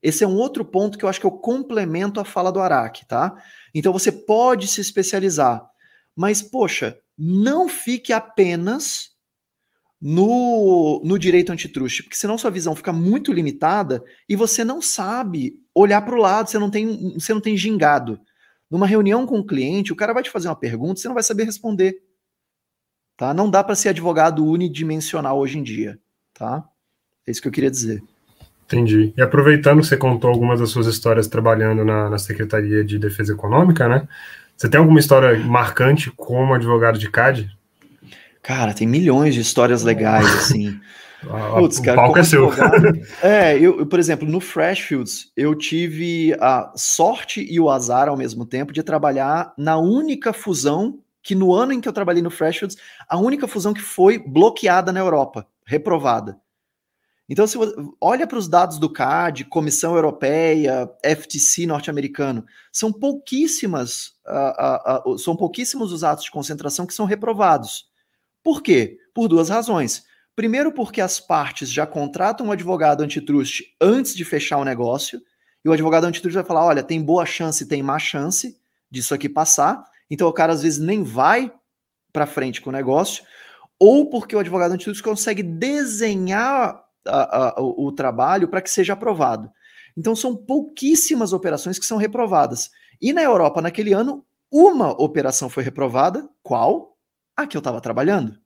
[0.00, 3.06] Esse é um outro ponto que eu acho que eu complemento a fala do Araque,
[3.06, 3.36] tá?
[3.74, 5.68] Então, você pode se especializar,
[6.14, 9.12] mas, poxa, não fique apenas
[10.00, 15.54] no, no direito antitruste, porque senão sua visão fica muito limitada e você não sabe
[15.72, 18.20] olhar para o lado, você não tem você não tem gingado.
[18.68, 21.14] Numa reunião com o um cliente, o cara vai te fazer uma pergunta, você não
[21.14, 22.02] vai saber responder.
[23.16, 23.32] Tá?
[23.32, 26.00] Não dá para ser advogado unidimensional hoje em dia,
[26.34, 26.66] tá?
[27.26, 28.02] É isso que eu queria dizer.
[28.64, 29.12] Entendi.
[29.16, 33.34] E aproveitando que você contou algumas das suas histórias trabalhando na, na Secretaria de Defesa
[33.34, 34.08] Econômica, né?
[34.56, 37.50] Você tem alguma história marcante como advogado de CAD?
[38.42, 40.80] Cara, tem milhões de histórias legais, assim.
[41.54, 42.50] Putz, cara, o palco é seu.
[43.22, 48.16] é, eu, eu, por exemplo, no Freshfields, eu tive a sorte e o azar ao
[48.16, 52.30] mesmo tempo de trabalhar na única fusão que no ano em que eu trabalhei no
[52.30, 52.76] Freshfields,
[53.08, 56.36] a única fusão que foi bloqueada na Europa, reprovada.
[57.32, 64.08] Então, se você olha para os dados do CAD, Comissão Europeia, FTC norte-americano, são pouquíssimas,
[64.26, 67.86] uh, uh, uh, são pouquíssimos os atos de concentração que são reprovados.
[68.44, 68.98] Por quê?
[69.14, 70.04] Por duas razões.
[70.36, 75.18] Primeiro, porque as partes já contratam um advogado antitrust antes de fechar o negócio,
[75.64, 79.26] e o advogado antitrust vai falar: olha, tem boa chance, tem má chance disso aqui
[79.26, 81.50] passar, então o cara às vezes nem vai
[82.12, 83.24] para frente com o negócio,
[83.78, 89.50] ou porque o advogado antitrust consegue desenhar a, a, o, trabalho para que seja aprovado.
[89.96, 92.70] Então são pouquíssimas operações que são reprovadas.
[93.00, 96.28] E na Europa, naquele ano, uma operação foi reprovada.
[96.42, 96.96] Qual?
[97.36, 98.38] A que eu estava trabalhando.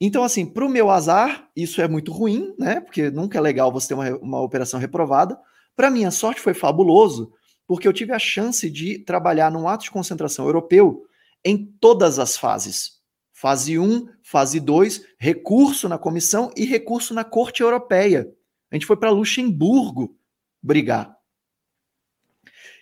[0.00, 2.80] Então, assim, para o meu azar, isso é muito ruim, né?
[2.80, 5.38] Porque nunca é legal você ter uma, uma operação reprovada.
[5.76, 7.32] Para minha sorte, foi fabuloso,
[7.66, 11.04] porque eu tive a chance de trabalhar num ato de concentração europeu
[11.44, 13.00] em todas as fases.
[13.32, 18.26] Fase 1, fase 2, recurso na comissão e recurso na Corte Europeia.
[18.72, 20.16] A gente foi para Luxemburgo
[20.62, 21.14] brigar.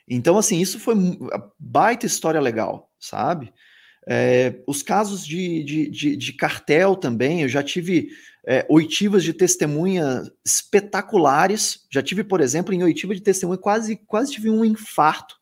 [0.08, 0.94] Então, assim, isso foi
[1.58, 3.52] baita história legal, sabe?
[4.06, 8.08] É, os casos de, de, de, de, cartel também, eu já tive
[8.46, 11.86] é, oitivas de testemunha espetaculares.
[11.90, 15.36] Já tive, por exemplo, em oitiva de testemunha, quase, quase tive um infarto.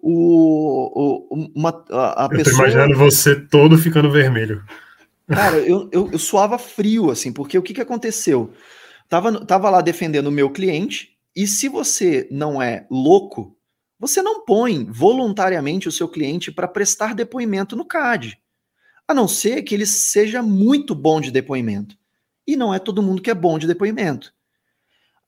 [0.00, 2.56] O, o, uma, a, a eu pessoa...
[2.56, 4.64] tô imaginando você todo ficando vermelho.
[5.28, 8.52] Cara, eu, eu, eu suava frio, assim, porque o que, que aconteceu?
[9.08, 13.56] Tava, tava lá defendendo o meu cliente, e se você não é louco,
[13.98, 18.38] você não põe voluntariamente o seu cliente para prestar depoimento no CAD,
[19.06, 21.96] a não ser que ele seja muito bom de depoimento.
[22.46, 24.32] E não é todo mundo que é bom de depoimento.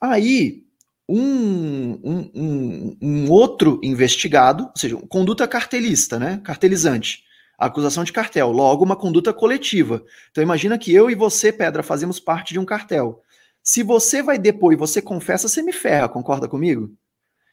[0.00, 0.64] Aí,
[1.06, 6.40] um, um, um, um outro investigado, ou seja, conduta cartelista, né?
[6.42, 7.24] Cartelizante.
[7.60, 10.02] Acusação de cartel, logo uma conduta coletiva.
[10.30, 13.22] Então imagina que eu e você, Pedra, fazemos parte de um cartel.
[13.62, 16.90] Se você vai depor e você confessa, você me ferra, concorda comigo?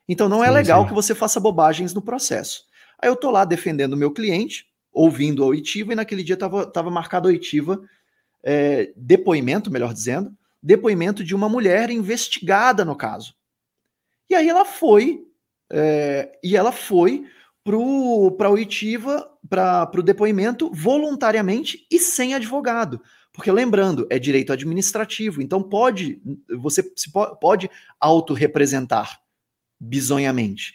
[0.08, 0.88] Então não é sim, legal sim.
[0.88, 2.63] que você faça bobagens no processo.
[2.98, 6.65] Aí eu tô lá defendendo o meu cliente, ouvindo a oitiva, e naquele dia tava,
[6.65, 7.82] tava marcada a oitiva,
[8.41, 13.36] é, depoimento, melhor dizendo, depoimento de uma mulher investigada no caso.
[14.30, 15.26] E aí ela foi,
[15.70, 17.26] é, e ela foi
[18.38, 23.02] para a oitiva, para o depoimento voluntariamente e sem advogado.
[23.34, 26.20] Porque lembrando, é direito administrativo, então pode
[26.60, 29.20] você se pode, pode autorrepresentar
[29.80, 30.74] bizonhamente.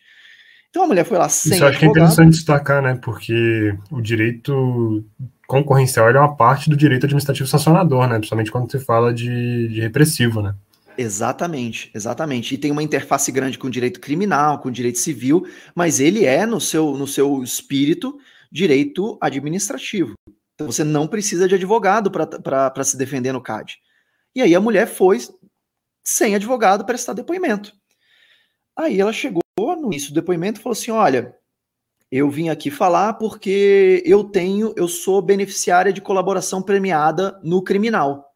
[0.71, 2.99] Então a mulher foi lá sem Isso eu acho que é interessante destacar, né?
[3.03, 5.05] Porque o direito
[5.47, 8.15] concorrencial é uma parte do direito administrativo sancionador, né?
[8.15, 10.55] Principalmente quando se fala de, de repressivo, né?
[10.97, 12.55] Exatamente, exatamente.
[12.55, 16.25] E tem uma interface grande com o direito criminal, com o direito civil, mas ele
[16.25, 18.19] é, no seu, no seu espírito,
[18.53, 20.12] direito administrativo.
[20.55, 23.79] Então você não precisa de advogado para se defender no CAD.
[24.35, 25.19] E aí a mulher foi
[26.05, 27.73] sem advogado prestar depoimento.
[28.77, 31.37] Aí ela chegou no início do depoimento e falou assim: olha,
[32.11, 38.31] eu vim aqui falar porque eu tenho, eu sou beneficiária de colaboração premiada no criminal.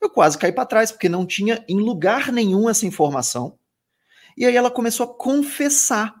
[0.00, 3.58] Eu quase caí para trás porque não tinha em lugar nenhum essa informação.
[4.36, 6.14] E aí ela começou a confessar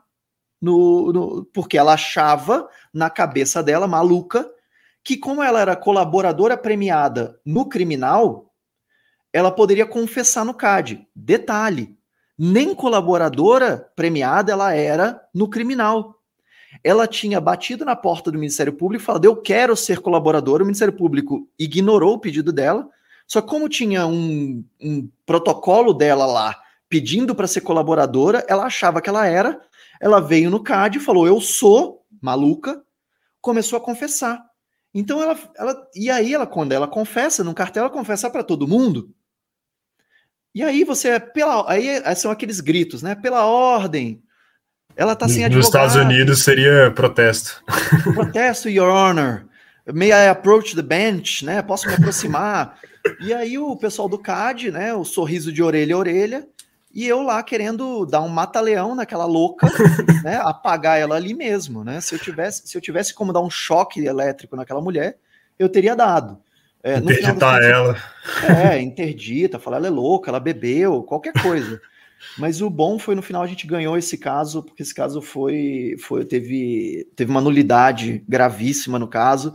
[0.66, 4.50] no, no, porque ela achava na cabeça dela maluca
[5.04, 8.52] que como ela era colaboradora premiada no criminal,
[9.32, 11.06] ela poderia confessar no CAD.
[11.14, 11.96] Detalhe,
[12.36, 16.20] nem colaboradora premiada ela era no criminal.
[16.82, 20.64] Ela tinha batido na porta do Ministério Público e falado: Eu quero ser colaboradora.
[20.64, 22.88] O Ministério Público ignorou o pedido dela.
[23.24, 26.56] Só que, como tinha um, um protocolo dela lá
[26.88, 29.60] pedindo para ser colaboradora, ela achava que ela era.
[30.00, 32.82] Ela veio no CAD e falou: Eu sou maluca.
[33.40, 34.44] Começou a confessar.
[34.92, 38.66] Então ela, ela e aí ela quando ela confessa no cartel ela confessa para todo
[38.66, 39.14] mundo.
[40.54, 43.14] E aí você, pela, aí são aqueles gritos, né?
[43.14, 44.22] Pela ordem.
[44.96, 45.56] Ela tá sem advogado.
[45.58, 47.62] Nos Estados Unidos seria protesto.
[48.14, 49.46] Protesto, Your Honor.
[49.92, 51.60] May I approach the bench, né?
[51.60, 52.80] Posso me aproximar?
[53.20, 54.94] e aí o pessoal do CAD, né?
[54.94, 56.48] O sorriso de orelha a orelha.
[56.96, 59.66] E eu lá querendo dar um mata-leão naquela louca,
[60.24, 60.40] né?
[60.42, 62.00] Apagar ela ali mesmo, né?
[62.00, 65.18] Se eu tivesse, se eu tivesse como dar um choque elétrico naquela mulher,
[65.58, 66.38] eu teria dado.
[66.82, 67.98] É, Interditar ela.
[68.48, 71.78] É, interdita, falar ela é louca, ela bebeu, qualquer coisa.
[72.38, 75.96] Mas o bom foi no final a gente ganhou esse caso, porque esse caso foi,
[75.98, 79.54] foi teve, teve uma nulidade gravíssima no caso.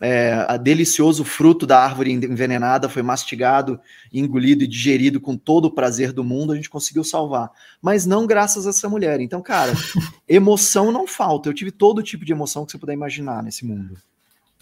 [0.00, 3.78] É, a delicioso fruto da árvore envenenada foi mastigado,
[4.12, 7.50] engolido e digerido com todo o prazer do mundo, a gente conseguiu salvar.
[7.82, 9.20] Mas não graças a essa mulher.
[9.20, 9.72] Então, cara,
[10.28, 11.48] emoção não falta.
[11.48, 13.96] Eu tive todo tipo de emoção que você puder imaginar nesse mundo.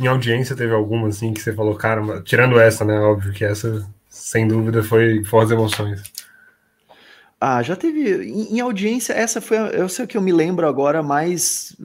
[0.01, 2.99] Em audiência teve alguma assim que você falou, cara, tirando essa, né?
[2.99, 6.03] Óbvio que essa, sem dúvida, foi fortes emoções.
[7.41, 8.27] Ah, já teve.
[8.27, 9.57] Em, em, audiência, essa foi.
[9.59, 11.77] Eu sei que eu me lembro agora mais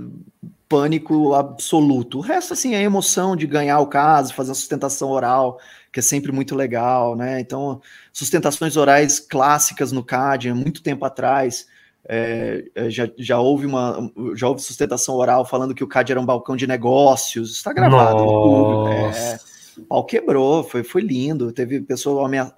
[0.68, 2.20] pânico absoluto.
[2.20, 5.60] O resto, assim, é a emoção de ganhar o caso, fazer a sustentação oral,
[5.92, 7.40] que é sempre muito legal, né?
[7.40, 7.82] Então,
[8.14, 11.68] sustentações orais clássicas no CAD, muito tempo atrás.
[12.08, 16.22] É, é, já, já houve uma já houve sustentação oral falando que o CAD era
[16.22, 17.52] um balcão de negócios.
[17.52, 18.26] Está gravado Nossa.
[18.26, 18.88] no Google.
[18.90, 19.40] É,
[19.82, 21.52] o pau quebrou, foi, foi lindo.
[21.52, 22.52] Teve pessoa amea...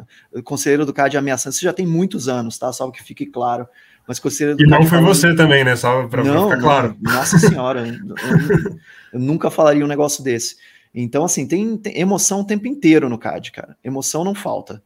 [0.43, 1.53] conselheiro do CAD ameaçando.
[1.53, 2.71] Isso já tem muitos anos, tá?
[2.71, 3.67] Só que fique claro.
[4.07, 5.07] Mas conselheiro do e não foi falando...
[5.07, 5.75] você também, né?
[5.75, 6.97] Só para ficar claro.
[7.01, 8.15] Não, nossa senhora, eu,
[9.13, 10.55] eu, nunca falaria um negócio desse.
[10.93, 13.77] Então, assim, tem, tem emoção o tempo inteiro no CAD, cara.
[13.83, 14.81] Emoção não falta.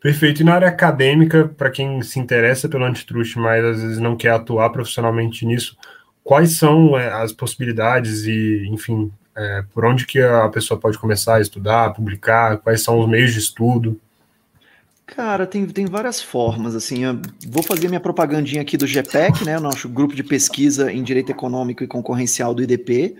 [0.00, 0.42] Perfeito.
[0.42, 4.30] E na área acadêmica, para quem se interessa pelo antitruste, mas às vezes não quer
[4.30, 5.76] atuar profissionalmente nisso,
[6.24, 11.36] quais são é, as possibilidades e, enfim, é, por onde que a pessoa pode começar
[11.36, 14.00] a estudar, publicar, quais são os meios de estudo?
[15.06, 17.02] Cara, tem, tem várias formas, assim,
[17.46, 21.84] vou fazer minha propagandinha aqui do GPEC, né, nosso grupo de pesquisa em Direito Econômico
[21.84, 23.16] e Concorrencial do IDP,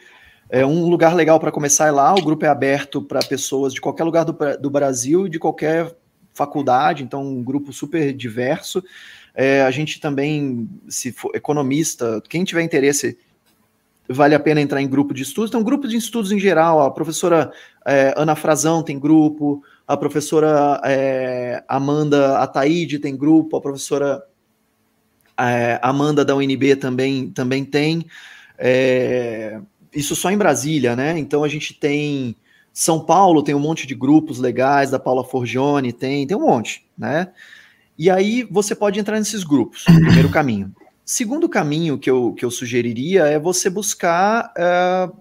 [0.48, 3.81] é um lugar legal para começar é lá, o grupo é aberto para pessoas de
[3.81, 5.96] qualquer lugar do, do Brasil e de qualquer
[6.35, 8.85] faculdade, então um grupo super diverso.
[9.35, 13.16] É, a gente também, se for economista, quem tiver interesse,
[14.09, 15.51] vale a pena entrar em grupo de estudos.
[15.51, 17.53] Então, grupo de estudos em geral, a professora
[17.87, 24.23] é, Ana Frazão tem grupo, a professora é, Amanda Ataíde tem grupo, a professora
[25.38, 28.07] é, Amanda da UNB também, também tem.
[28.59, 29.61] É,
[29.95, 31.19] isso só em Brasília, né?
[31.19, 32.37] Então a gente tem
[32.73, 36.87] são Paulo tem um monte de grupos legais, da Paula Forgione tem, tem um monte,
[36.97, 37.29] né?
[37.99, 40.75] E aí você pode entrar nesses grupos, primeiro caminho.
[41.05, 45.17] Segundo caminho que eu, que eu sugeriria é você buscar uh,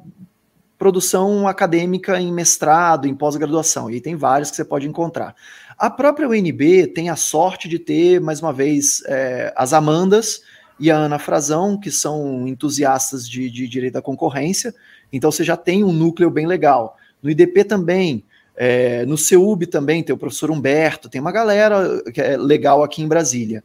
[0.77, 5.35] produção acadêmica em mestrado, em pós-graduação, e tem vários que você pode encontrar.
[5.77, 10.41] A própria UNB tem a sorte de ter, mais uma vez, é, as Amandas
[10.79, 14.73] e a Ana Frazão, que são entusiastas de, de direito da concorrência,
[15.11, 16.97] então você já tem um núcleo bem legal.
[17.21, 18.23] No IDP também,
[18.55, 23.07] é, no CEUB também tem o professor Humberto, tem uma galera é legal aqui em
[23.07, 23.63] Brasília.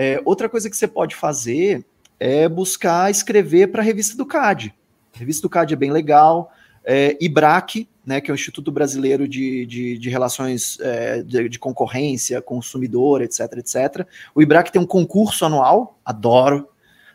[0.00, 1.84] É, outra coisa que você pode fazer
[2.20, 4.72] é buscar escrever para a revista do CAD.
[5.12, 6.52] A revista do CAD é bem legal.
[6.84, 11.58] É, IBRAC, né, que é o Instituto Brasileiro de, de, de Relações é, de, de,
[11.58, 14.06] Concorrência, Consumidor, etc, etc.
[14.32, 16.68] O IBRAC tem um concurso anual, adoro,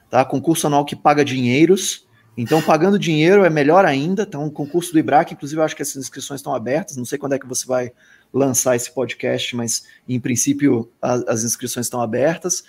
[0.10, 0.26] tá?
[0.26, 2.06] Concurso anual que paga dinheiros.
[2.38, 4.24] Então, pagando dinheiro é melhor ainda.
[4.24, 6.98] Então, o concurso do IBRAC, inclusive, eu acho que essas inscrições estão abertas.
[6.98, 7.94] Não sei quando é que você vai
[8.34, 12.64] lançar esse podcast, mas em princípio a, as inscrições estão abertas.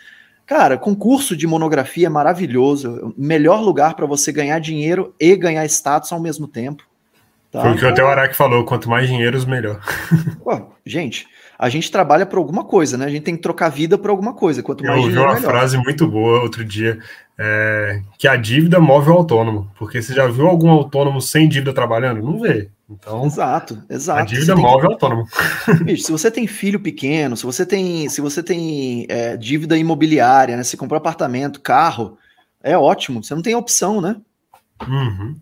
[0.47, 3.15] Cara, concurso de monografia é maravilhoso.
[3.17, 6.85] Melhor lugar para você ganhar dinheiro e ganhar status ao mesmo tempo.
[7.51, 7.63] Tá?
[7.63, 9.81] Foi o que até o Araque falou: quanto mais dinheiro, melhor.
[10.43, 11.27] Pô, gente,
[11.59, 13.07] a gente trabalha por alguma coisa, né?
[13.07, 14.63] A gente tem que trocar vida por alguma coisa.
[14.63, 15.23] Quanto mais Eu dinheiro.
[15.23, 16.99] Eu vi uma frase muito boa outro dia
[17.39, 19.71] é, que a dívida move o autônomo.
[19.79, 22.23] Porque você já viu algum autônomo sem dívida trabalhando?
[22.23, 22.71] Não vê.
[22.89, 24.21] Então, exato, exato.
[24.21, 24.87] A dívida move que...
[24.87, 25.25] o autônomo.
[25.85, 30.57] Bicho, se você tem filho pequeno, se você tem, se você tem é, dívida imobiliária,
[30.57, 30.63] né?
[30.63, 32.19] Se comprou apartamento, carro,
[32.63, 33.23] é ótimo.
[33.23, 34.17] Você não tem opção, né?
[34.87, 35.37] Uhum.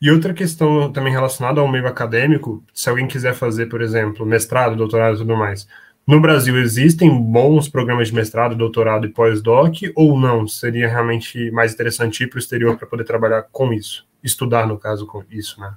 [0.00, 4.74] E outra questão também relacionada ao meio acadêmico, se alguém quiser fazer, por exemplo, mestrado,
[4.74, 5.68] doutorado e tudo mais,
[6.10, 10.44] no Brasil, existem bons programas de mestrado, doutorado e pós-doc, ou não?
[10.44, 14.04] Seria realmente mais interessante ir para o exterior para poder trabalhar com isso?
[14.22, 15.72] Estudar, no caso, com isso, né?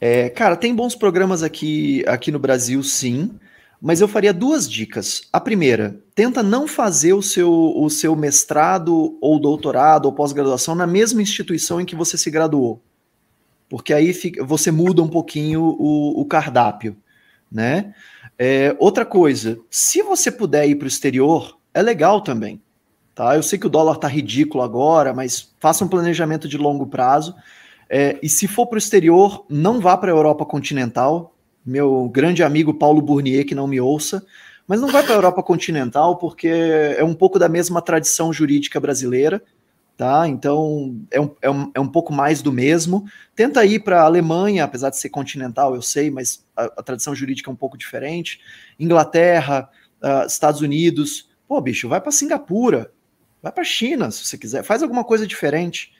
[0.00, 3.30] É, cara, tem bons programas aqui, aqui no Brasil, sim,
[3.80, 5.28] mas eu faria duas dicas.
[5.32, 10.86] A primeira, tenta não fazer o seu, o seu mestrado ou doutorado ou pós-graduação na
[10.86, 12.82] mesma instituição em que você se graduou.
[13.68, 16.96] Porque aí fica, você muda um pouquinho o, o cardápio,
[17.52, 17.94] né?
[18.38, 22.60] É, outra coisa, se você puder ir para o exterior, é legal também.
[23.14, 23.36] Tá?
[23.36, 27.34] Eu sei que o dólar está ridículo agora, mas faça um planejamento de longo prazo.
[27.88, 31.34] É, e se for para o exterior, não vá para a Europa continental.
[31.64, 34.24] Meu grande amigo Paulo Bournier, que não me ouça,
[34.66, 38.80] mas não vai para a Europa continental porque é um pouco da mesma tradição jurídica
[38.80, 39.40] brasileira
[39.96, 40.26] tá?
[40.28, 43.04] Então é um, é um, é um pouco mais do mesmo.
[43.34, 47.14] Tenta ir para a Alemanha, apesar de ser continental, eu sei, mas a, a tradição
[47.14, 48.40] jurídica é um pouco diferente.
[48.78, 49.68] Inglaterra,
[50.02, 52.92] uh, Estados Unidos, pô, bicho, vai para Singapura,
[53.42, 55.92] vai para China, se você quiser, faz alguma coisa diferente,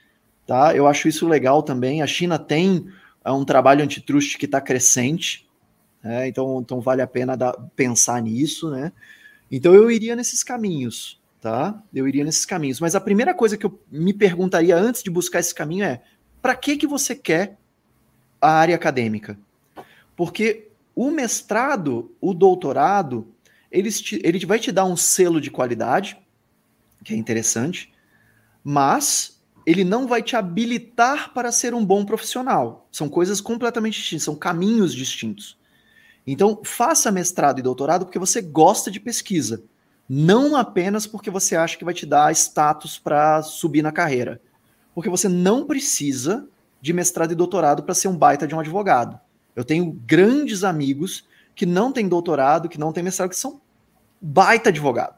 [0.47, 0.75] tá?
[0.75, 2.03] Eu acho isso legal também.
[2.03, 2.89] A China tem
[3.25, 5.49] uh, um trabalho antitruste que está crescente,
[6.03, 6.29] né?
[6.29, 7.37] então, então vale a pena
[7.77, 8.93] pensar nisso, né?
[9.51, 11.79] Então eu iria nesses caminhos tá?
[11.93, 12.81] Eu iria nesses caminhos.
[12.81, 16.01] Mas a primeira coisa que eu me perguntaria antes de buscar esse caminho é:
[16.41, 17.59] para que que você quer
[18.41, 19.39] a área acadêmica?
[20.17, 23.29] Porque o mestrado, o doutorado,
[23.71, 26.17] ele, te, ele vai te dar um selo de qualidade,
[27.05, 27.93] que é interessante,
[28.65, 32.89] mas ele não vai te habilitar para ser um bom profissional.
[32.91, 35.59] São coisas completamente distintas, são caminhos distintos.
[36.27, 39.63] Então, faça mestrado e doutorado porque você gosta de pesquisa
[40.09, 44.41] não apenas porque você acha que vai te dar status para subir na carreira.
[44.95, 46.47] Porque você não precisa
[46.81, 49.19] de mestrado e doutorado para ser um baita de um advogado.
[49.57, 53.61] Eu tenho grandes amigos que não têm doutorado, que não têm mestrado, que são
[54.21, 55.17] baita advogado.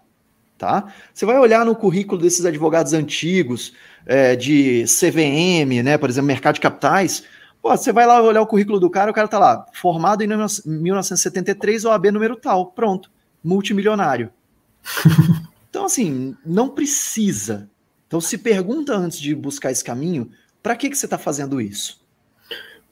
[0.57, 0.93] Tá?
[1.13, 3.75] Você vai olhar no currículo desses advogados antigos,
[4.07, 7.25] é, de CVM, né, por exemplo, mercado de capitais.
[7.61, 10.29] Pô, você vai lá olhar o currículo do cara, o cara tá lá, formado em
[10.67, 13.11] 1973, OAB número tal, pronto
[13.47, 14.31] multimilionário.
[15.71, 17.69] então, assim, não precisa.
[18.07, 20.31] Então, se pergunta antes de buscar esse caminho,
[20.63, 22.01] para que, que você está fazendo isso?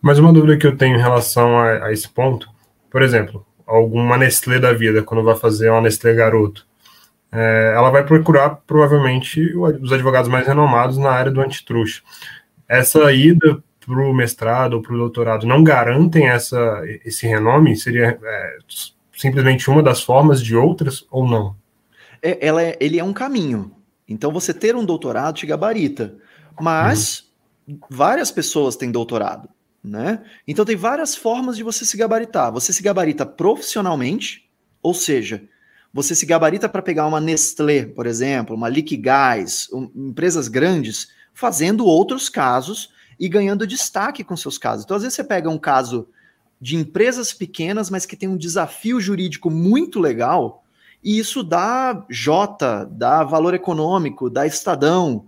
[0.01, 2.49] Mas uma dúvida que eu tenho em relação a, a esse ponto,
[2.91, 6.67] por exemplo, alguma Nestlé da vida, quando vai fazer uma Nestlé Garoto,
[7.33, 12.03] é, ela vai procurar provavelmente os advogados mais renomados na área do antitruste.
[12.69, 17.77] Essa ida para o mestrado ou para o doutorado não garantem essa, esse renome?
[17.77, 18.57] Seria é,
[19.13, 21.57] simplesmente uma das formas de outras ou não?
[22.25, 23.71] É, ela é, ele é um caminho.
[24.09, 26.17] Então, você ter um doutorado te gabarita.
[26.59, 27.31] Mas
[27.91, 29.49] várias pessoas têm doutorado.
[29.83, 30.25] Né?
[30.49, 32.51] Então, tem várias formas de você se gabaritar.
[32.51, 34.49] Você se gabarita profissionalmente,
[34.83, 35.45] ou seja,
[35.93, 41.85] você se gabarita para pegar uma Nestlé, por exemplo, uma Liquigás, um, empresas grandes, fazendo
[41.85, 44.85] outros casos e ganhando destaque com seus casos.
[44.85, 46.09] Então, às vezes, você pega um caso
[46.59, 50.64] de empresas pequenas, mas que tem um desafio jurídico muito legal,
[51.05, 55.27] e isso dá J, dá valor econômico, dá Estadão.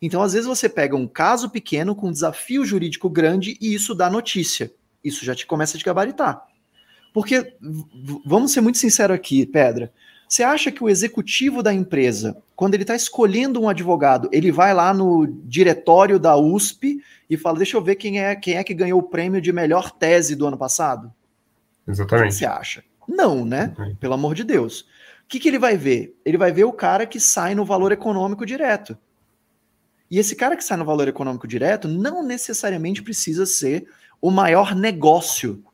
[0.00, 3.94] Então, às vezes, você pega um caso pequeno com um desafio jurídico grande e isso
[3.94, 4.70] dá notícia.
[5.02, 6.46] Isso já te começa a te gabaritar.
[7.12, 7.56] Porque,
[8.24, 9.92] vamos ser muito sinceros aqui, Pedra.
[10.28, 14.74] Você acha que o executivo da empresa, quando ele está escolhendo um advogado, ele vai
[14.74, 18.74] lá no diretório da USP e fala: Deixa eu ver quem é, quem é que
[18.74, 21.12] ganhou o prêmio de melhor tese do ano passado?
[21.86, 22.26] Exatamente.
[22.26, 22.84] O que você acha?
[23.08, 23.74] Não, né?
[24.00, 24.84] Pelo amor de Deus.
[25.26, 26.16] O que, que ele vai ver?
[26.24, 28.96] Ele vai ver o cara que sai no valor econômico direto.
[30.08, 33.88] E esse cara que sai no valor econômico direto não necessariamente precisa ser
[34.22, 35.64] o maior negócio.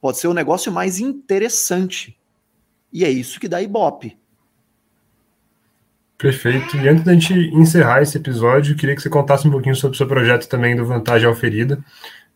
[0.00, 2.18] Pode ser o negócio mais interessante.
[2.90, 4.18] E é isso que dá Ibope.
[6.16, 6.78] Perfeito.
[6.78, 9.98] E antes da gente encerrar esse episódio, queria que você contasse um pouquinho sobre o
[9.98, 11.84] seu projeto também do Vantagem Alferida.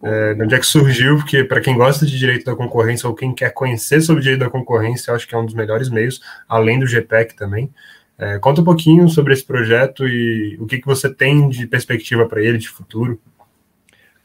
[0.02, 1.16] É, de onde é que surgiu?
[1.16, 4.50] Porque para quem gosta de direito da concorrência ou quem quer conhecer sobre direito da
[4.50, 7.70] concorrência, eu acho que é um dos melhores meios, além do GPEC também.
[8.18, 12.26] É, conta um pouquinho sobre esse projeto e o que, que você tem de perspectiva
[12.26, 13.20] para ele de futuro.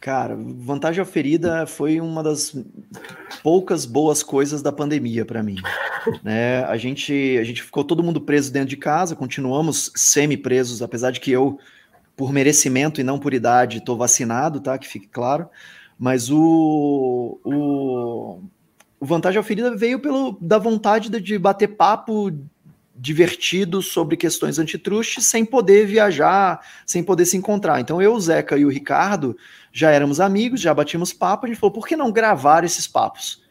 [0.05, 2.55] Cara, vantagem oferida foi uma das
[3.41, 5.55] poucas boas coisas da pandemia para mim.
[6.23, 6.63] Né?
[6.65, 11.19] A, gente, a gente ficou todo mundo preso dentro de casa, continuamos semi-presos, apesar de
[11.19, 11.57] que eu,
[12.15, 14.77] por merecimento e não por idade, estou vacinado, tá?
[14.77, 15.47] Que fique claro.
[15.97, 18.41] Mas o, o,
[18.99, 22.31] o vantagem oferida veio pelo, da vontade de, de bater papo
[22.97, 27.81] divertido sobre questões antitruste sem poder viajar, sem poder se encontrar.
[27.81, 29.35] Então eu, o Zeca e o Ricardo
[29.71, 33.43] já éramos amigos, já batíamos papo, a gente falou, por que não gravar esses papos?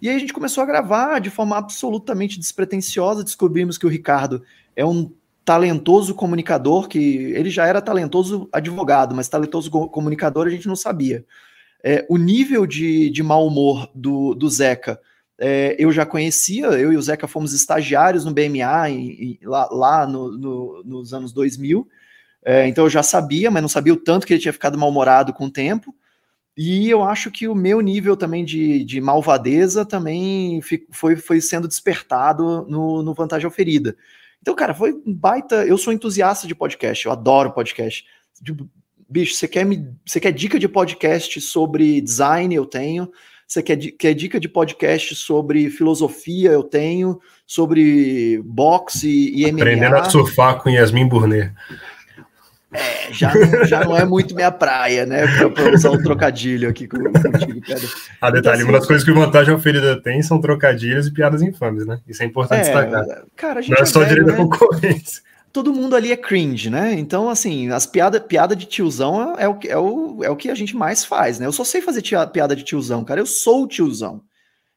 [0.00, 4.44] E aí a gente começou a gravar de forma absolutamente despretensiosa, descobrimos que o Ricardo
[4.76, 5.10] é um
[5.44, 11.24] talentoso comunicador, que ele já era talentoso advogado, mas talentoso comunicador a gente não sabia.
[11.82, 14.98] É, o nível de, de mau humor do, do Zeca
[15.38, 19.68] é, eu já conhecia, eu e o Zeca fomos estagiários no BMA em, em, lá,
[19.70, 21.86] lá no, no, nos anos 2000,
[22.44, 25.32] é, então eu já sabia, mas não sabia o tanto que ele tinha ficado mal-humorado
[25.32, 25.94] com o tempo.
[26.56, 30.60] E eu acho que o meu nível também de, de malvadeza também
[30.92, 33.96] foi, foi sendo despertado no, no Vantagem Oferida.
[34.44, 35.64] Então, cara, foi um baita.
[35.64, 38.04] Eu sou entusiasta de podcast, eu adoro podcast.
[38.44, 38.68] Tipo,
[39.08, 42.54] bicho, você quer, me, você quer dica de podcast sobre design?
[42.54, 43.10] Eu tenho.
[43.48, 46.50] Você quer, quer dica de podcast sobre filosofia?
[46.50, 47.18] Eu tenho.
[47.46, 49.62] Sobre boxe e MMA.
[49.62, 51.50] Aprendendo a surfar com Yasmin Burnet.
[52.74, 55.22] É, já não, já não é muito minha praia, né?
[55.48, 57.88] Para usar um trocadilho aqui contigo, Pedro.
[58.20, 61.40] Ah, detalhe, então, uma das coisas que o Vantagem Oferida tem são trocadilhos e piadas
[61.40, 62.00] infames, né?
[62.08, 63.04] Isso é importante é, destacar.
[63.36, 64.32] Cara, a gente não é, é só velho, direito né?
[64.32, 65.22] da concorrência.
[65.52, 66.94] Todo mundo ali é cringe, né?
[66.94, 70.54] Então, assim, as piadas piada de tiozão é o, é, o, é o que a
[70.56, 71.46] gente mais faz, né?
[71.46, 73.20] Eu só sei fazer tia, piada de tiozão, cara.
[73.20, 74.20] Eu sou o tiozão.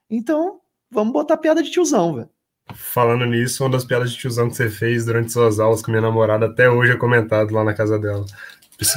[0.08, 0.60] Então,
[0.92, 2.30] vamos botar piada de tiozão, velho.
[2.76, 6.02] Falando nisso, uma das piadas de tiozão que você fez durante suas aulas com minha
[6.02, 8.26] namorada até hoje é comentado lá na casa dela.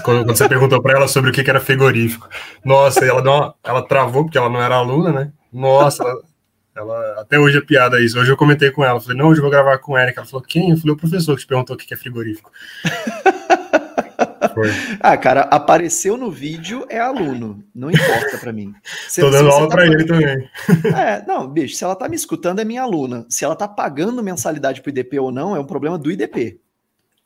[0.04, 2.28] Quando, você perguntou para ela sobre o que era frigorífico.
[2.64, 5.32] Nossa, ela, uma, ela travou porque ela não era aluna, né?
[5.50, 6.20] Nossa, ela,
[6.76, 8.18] ela, até hoje é piada isso.
[8.18, 9.00] Hoje eu comentei com ela.
[9.00, 10.12] Falei, não, hoje eu vou gravar com ela.
[10.14, 10.70] Ela falou, quem?
[10.70, 12.50] Eu falei, o professor que te perguntou o que é frigorífico.
[14.54, 14.68] Foi.
[15.00, 18.74] Ah, cara, apareceu no vídeo é aluno, não importa para mim.
[19.08, 20.48] Se, Tô dando aula tá para ele também.
[20.96, 23.26] É, não, bicho, se ela tá me escutando é minha aluna.
[23.28, 26.60] Se ela tá pagando mensalidade pro IDP ou não, é um problema do IDP.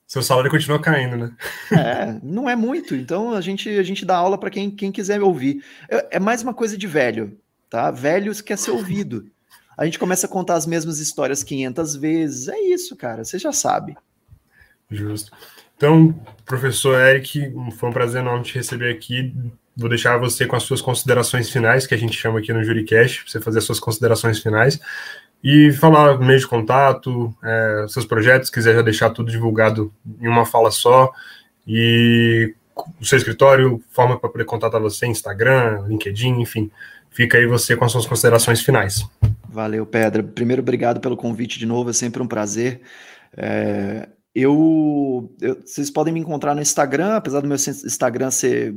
[0.06, 1.32] Seu salário continua caindo, né?
[1.72, 2.94] É, não é muito.
[2.94, 5.64] Então a gente, a gente dá aula para quem, quem quiser ouvir.
[5.88, 7.38] É, é, mais uma coisa de velho,
[7.70, 7.90] tá?
[7.90, 9.26] Velhos quer ser ouvido.
[9.76, 12.48] A gente começa a contar as mesmas histórias 500 vezes.
[12.48, 13.24] É isso, cara.
[13.24, 13.96] Você já sabe.
[14.90, 15.32] Justo.
[15.76, 16.14] Então,
[16.44, 19.34] professor Eric, foi um prazer enorme te receber aqui.
[19.76, 23.22] Vou deixar você com as suas considerações finais, que a gente chama aqui no JuriCast,
[23.22, 24.80] para você fazer as suas considerações finais.
[25.44, 30.46] e falar meio de contato, é, seus projetos, quiser já deixar tudo divulgado em uma
[30.46, 31.12] fala só,
[31.68, 32.54] e
[32.98, 36.70] o seu escritório, forma para poder contatar você, Instagram, LinkedIn, enfim.
[37.10, 39.06] Fica aí você com as suas considerações finais.
[39.46, 40.22] Valeu, Pedra.
[40.22, 42.80] Primeiro, obrigado pelo convite de novo, é sempre um prazer.
[43.36, 48.74] É, eu, eu, vocês podem me encontrar no Instagram, apesar do meu Instagram ser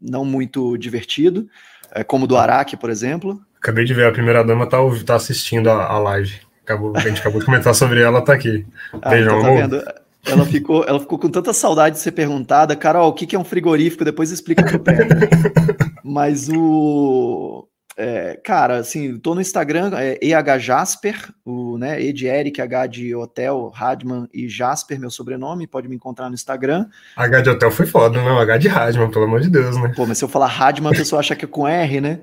[0.00, 1.48] não muito divertido,
[1.92, 3.40] é, como do Araque, por exemplo.
[3.56, 6.40] Acabei de ver, a primeira dama tá, tá assistindo a, a live.
[6.62, 8.66] Acabou, a gente acabou de comentar sobre ela, tá aqui.
[9.00, 10.04] Ah, Beijão, então tá?
[10.26, 13.44] Ela ficou, ela ficou com tanta saudade de ser perguntada, Carol, o que, é um
[13.44, 14.04] frigorífico?
[14.04, 15.18] Depois explica pro Pedro.
[16.02, 17.68] Mas o.
[17.96, 23.14] É, cara, assim, tô no Instagram, é ehjasper, o, né, E de Eric, H de
[23.14, 26.86] Hotel, Radman e Jasper, meu sobrenome, pode me encontrar no Instagram.
[27.16, 29.92] H de Hotel foi foda, não, H de Radman, pelo amor de Deus, né?
[29.94, 32.20] Pô, mas se eu falar Radman, a pessoa acha que é com R, né?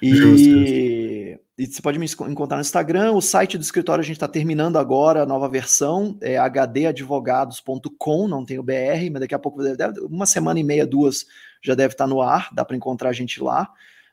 [0.00, 0.48] E, Justo.
[0.48, 3.12] e você pode me encontrar no Instagram.
[3.12, 8.44] O site do escritório a gente está terminando agora a nova versão, é hdadvogados.com, não
[8.44, 11.26] tem o BR, mas daqui a pouco, deve, uma semana e meia, duas,
[11.60, 13.68] já deve estar tá no ar, dá para encontrar a gente lá.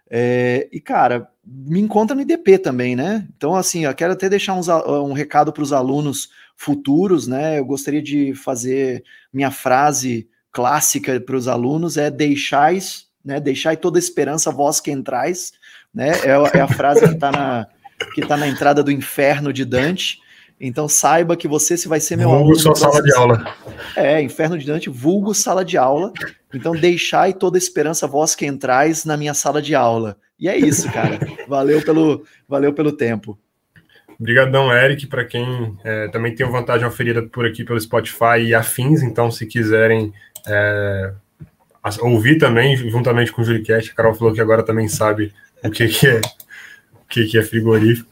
[0.10, 3.28] É, e, cara, me encontra no IDP também, né?
[3.36, 7.60] Então, assim, eu quero até deixar uns, um recado para os alunos futuros, né?
[7.60, 9.04] Eu gostaria de fazer
[9.34, 13.40] minha frase clássica para os alunos: é deixais, né?
[13.40, 15.52] Deixai toda esperança, vós que entrais
[15.98, 16.12] né?
[16.24, 17.68] É, é a frase que está na,
[18.14, 20.20] que tá na entrada do inferno de Dante.
[20.60, 22.60] Então saiba que você se vai ser meu vulgo aluno.
[22.60, 23.56] Vulgo sua sala de aula.
[23.96, 26.12] É, inferno de Dante, vulgo sala de aula.
[26.54, 30.18] Então deixai toda esperança vós que entrais na minha sala de aula.
[30.40, 31.20] E é isso, cara.
[31.48, 33.38] Valeu pelo, valeu pelo tempo.
[34.20, 39.04] Obrigadão, Eric, para quem é, também tem vantagem oferida por aqui pelo Spotify e afins,
[39.04, 40.12] então se quiserem
[40.48, 41.14] é,
[42.02, 45.32] ouvir também, juntamente com o Juricast, a Carol falou que agora também sabe
[45.64, 46.22] o que, que é
[47.10, 48.10] que, que é frigorífico.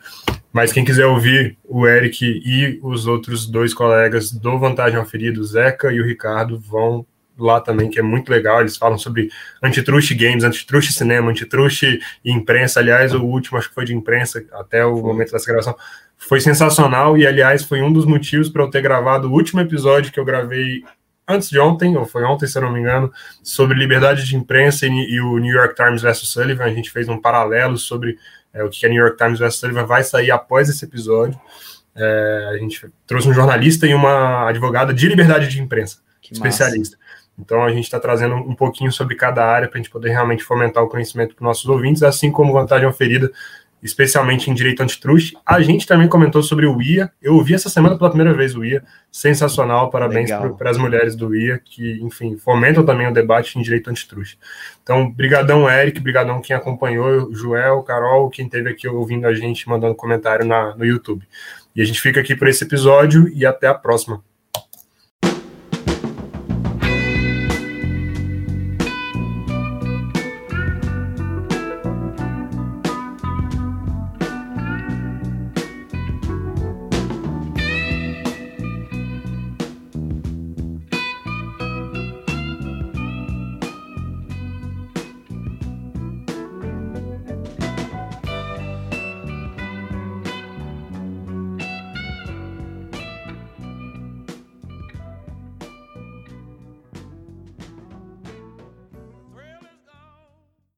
[0.51, 5.43] Mas quem quiser ouvir o Eric e os outros dois colegas do Vantagem Oferida, o
[5.43, 7.05] Zeca e o Ricardo, vão
[7.37, 8.61] lá também, que é muito legal.
[8.61, 9.29] Eles falam sobre
[9.61, 12.79] antitruste games, antitruste cinema, antitruste e imprensa.
[12.79, 15.75] Aliás, o último acho que foi de imprensa até o momento dessa gravação.
[16.17, 20.11] Foi sensacional e, aliás, foi um dos motivos para eu ter gravado o último episódio
[20.11, 20.83] que eu gravei
[21.27, 23.11] antes de ontem, ou foi ontem, se eu não me engano,
[23.43, 26.63] sobre liberdade de imprensa e, e o New York Times versus Sullivan.
[26.63, 28.17] A gente fez um paralelo sobre
[28.56, 31.39] é, o que a New York Times versus Sullivan vai sair após esse episódio.
[31.93, 36.97] É, a gente trouxe um jornalista e uma advogada de liberdade de imprensa, que especialista.
[36.97, 37.06] Massa.
[37.38, 40.41] Então a gente está trazendo um pouquinho sobre cada área para a gente poder realmente
[40.41, 43.30] fomentar o conhecimento para os nossos ouvintes, assim como vantagem oferida
[43.86, 45.38] especialmente em direito antitruste.
[45.45, 47.11] A gente também comentou sobre o IA.
[47.21, 48.83] Eu ouvi essa semana pela primeira vez o IA.
[49.11, 53.91] Sensacional, parabéns para as mulheres do IA, que, enfim, fomentam também o debate em direito
[53.91, 54.39] antitruste.
[54.81, 59.93] Então, brigadão, Eric, brigadão quem acompanhou, Joel, Carol, quem esteve aqui ouvindo a gente, mandando
[59.93, 61.23] comentário na, no YouTube.
[61.75, 64.23] E a gente fica aqui por esse episódio e até a próxima.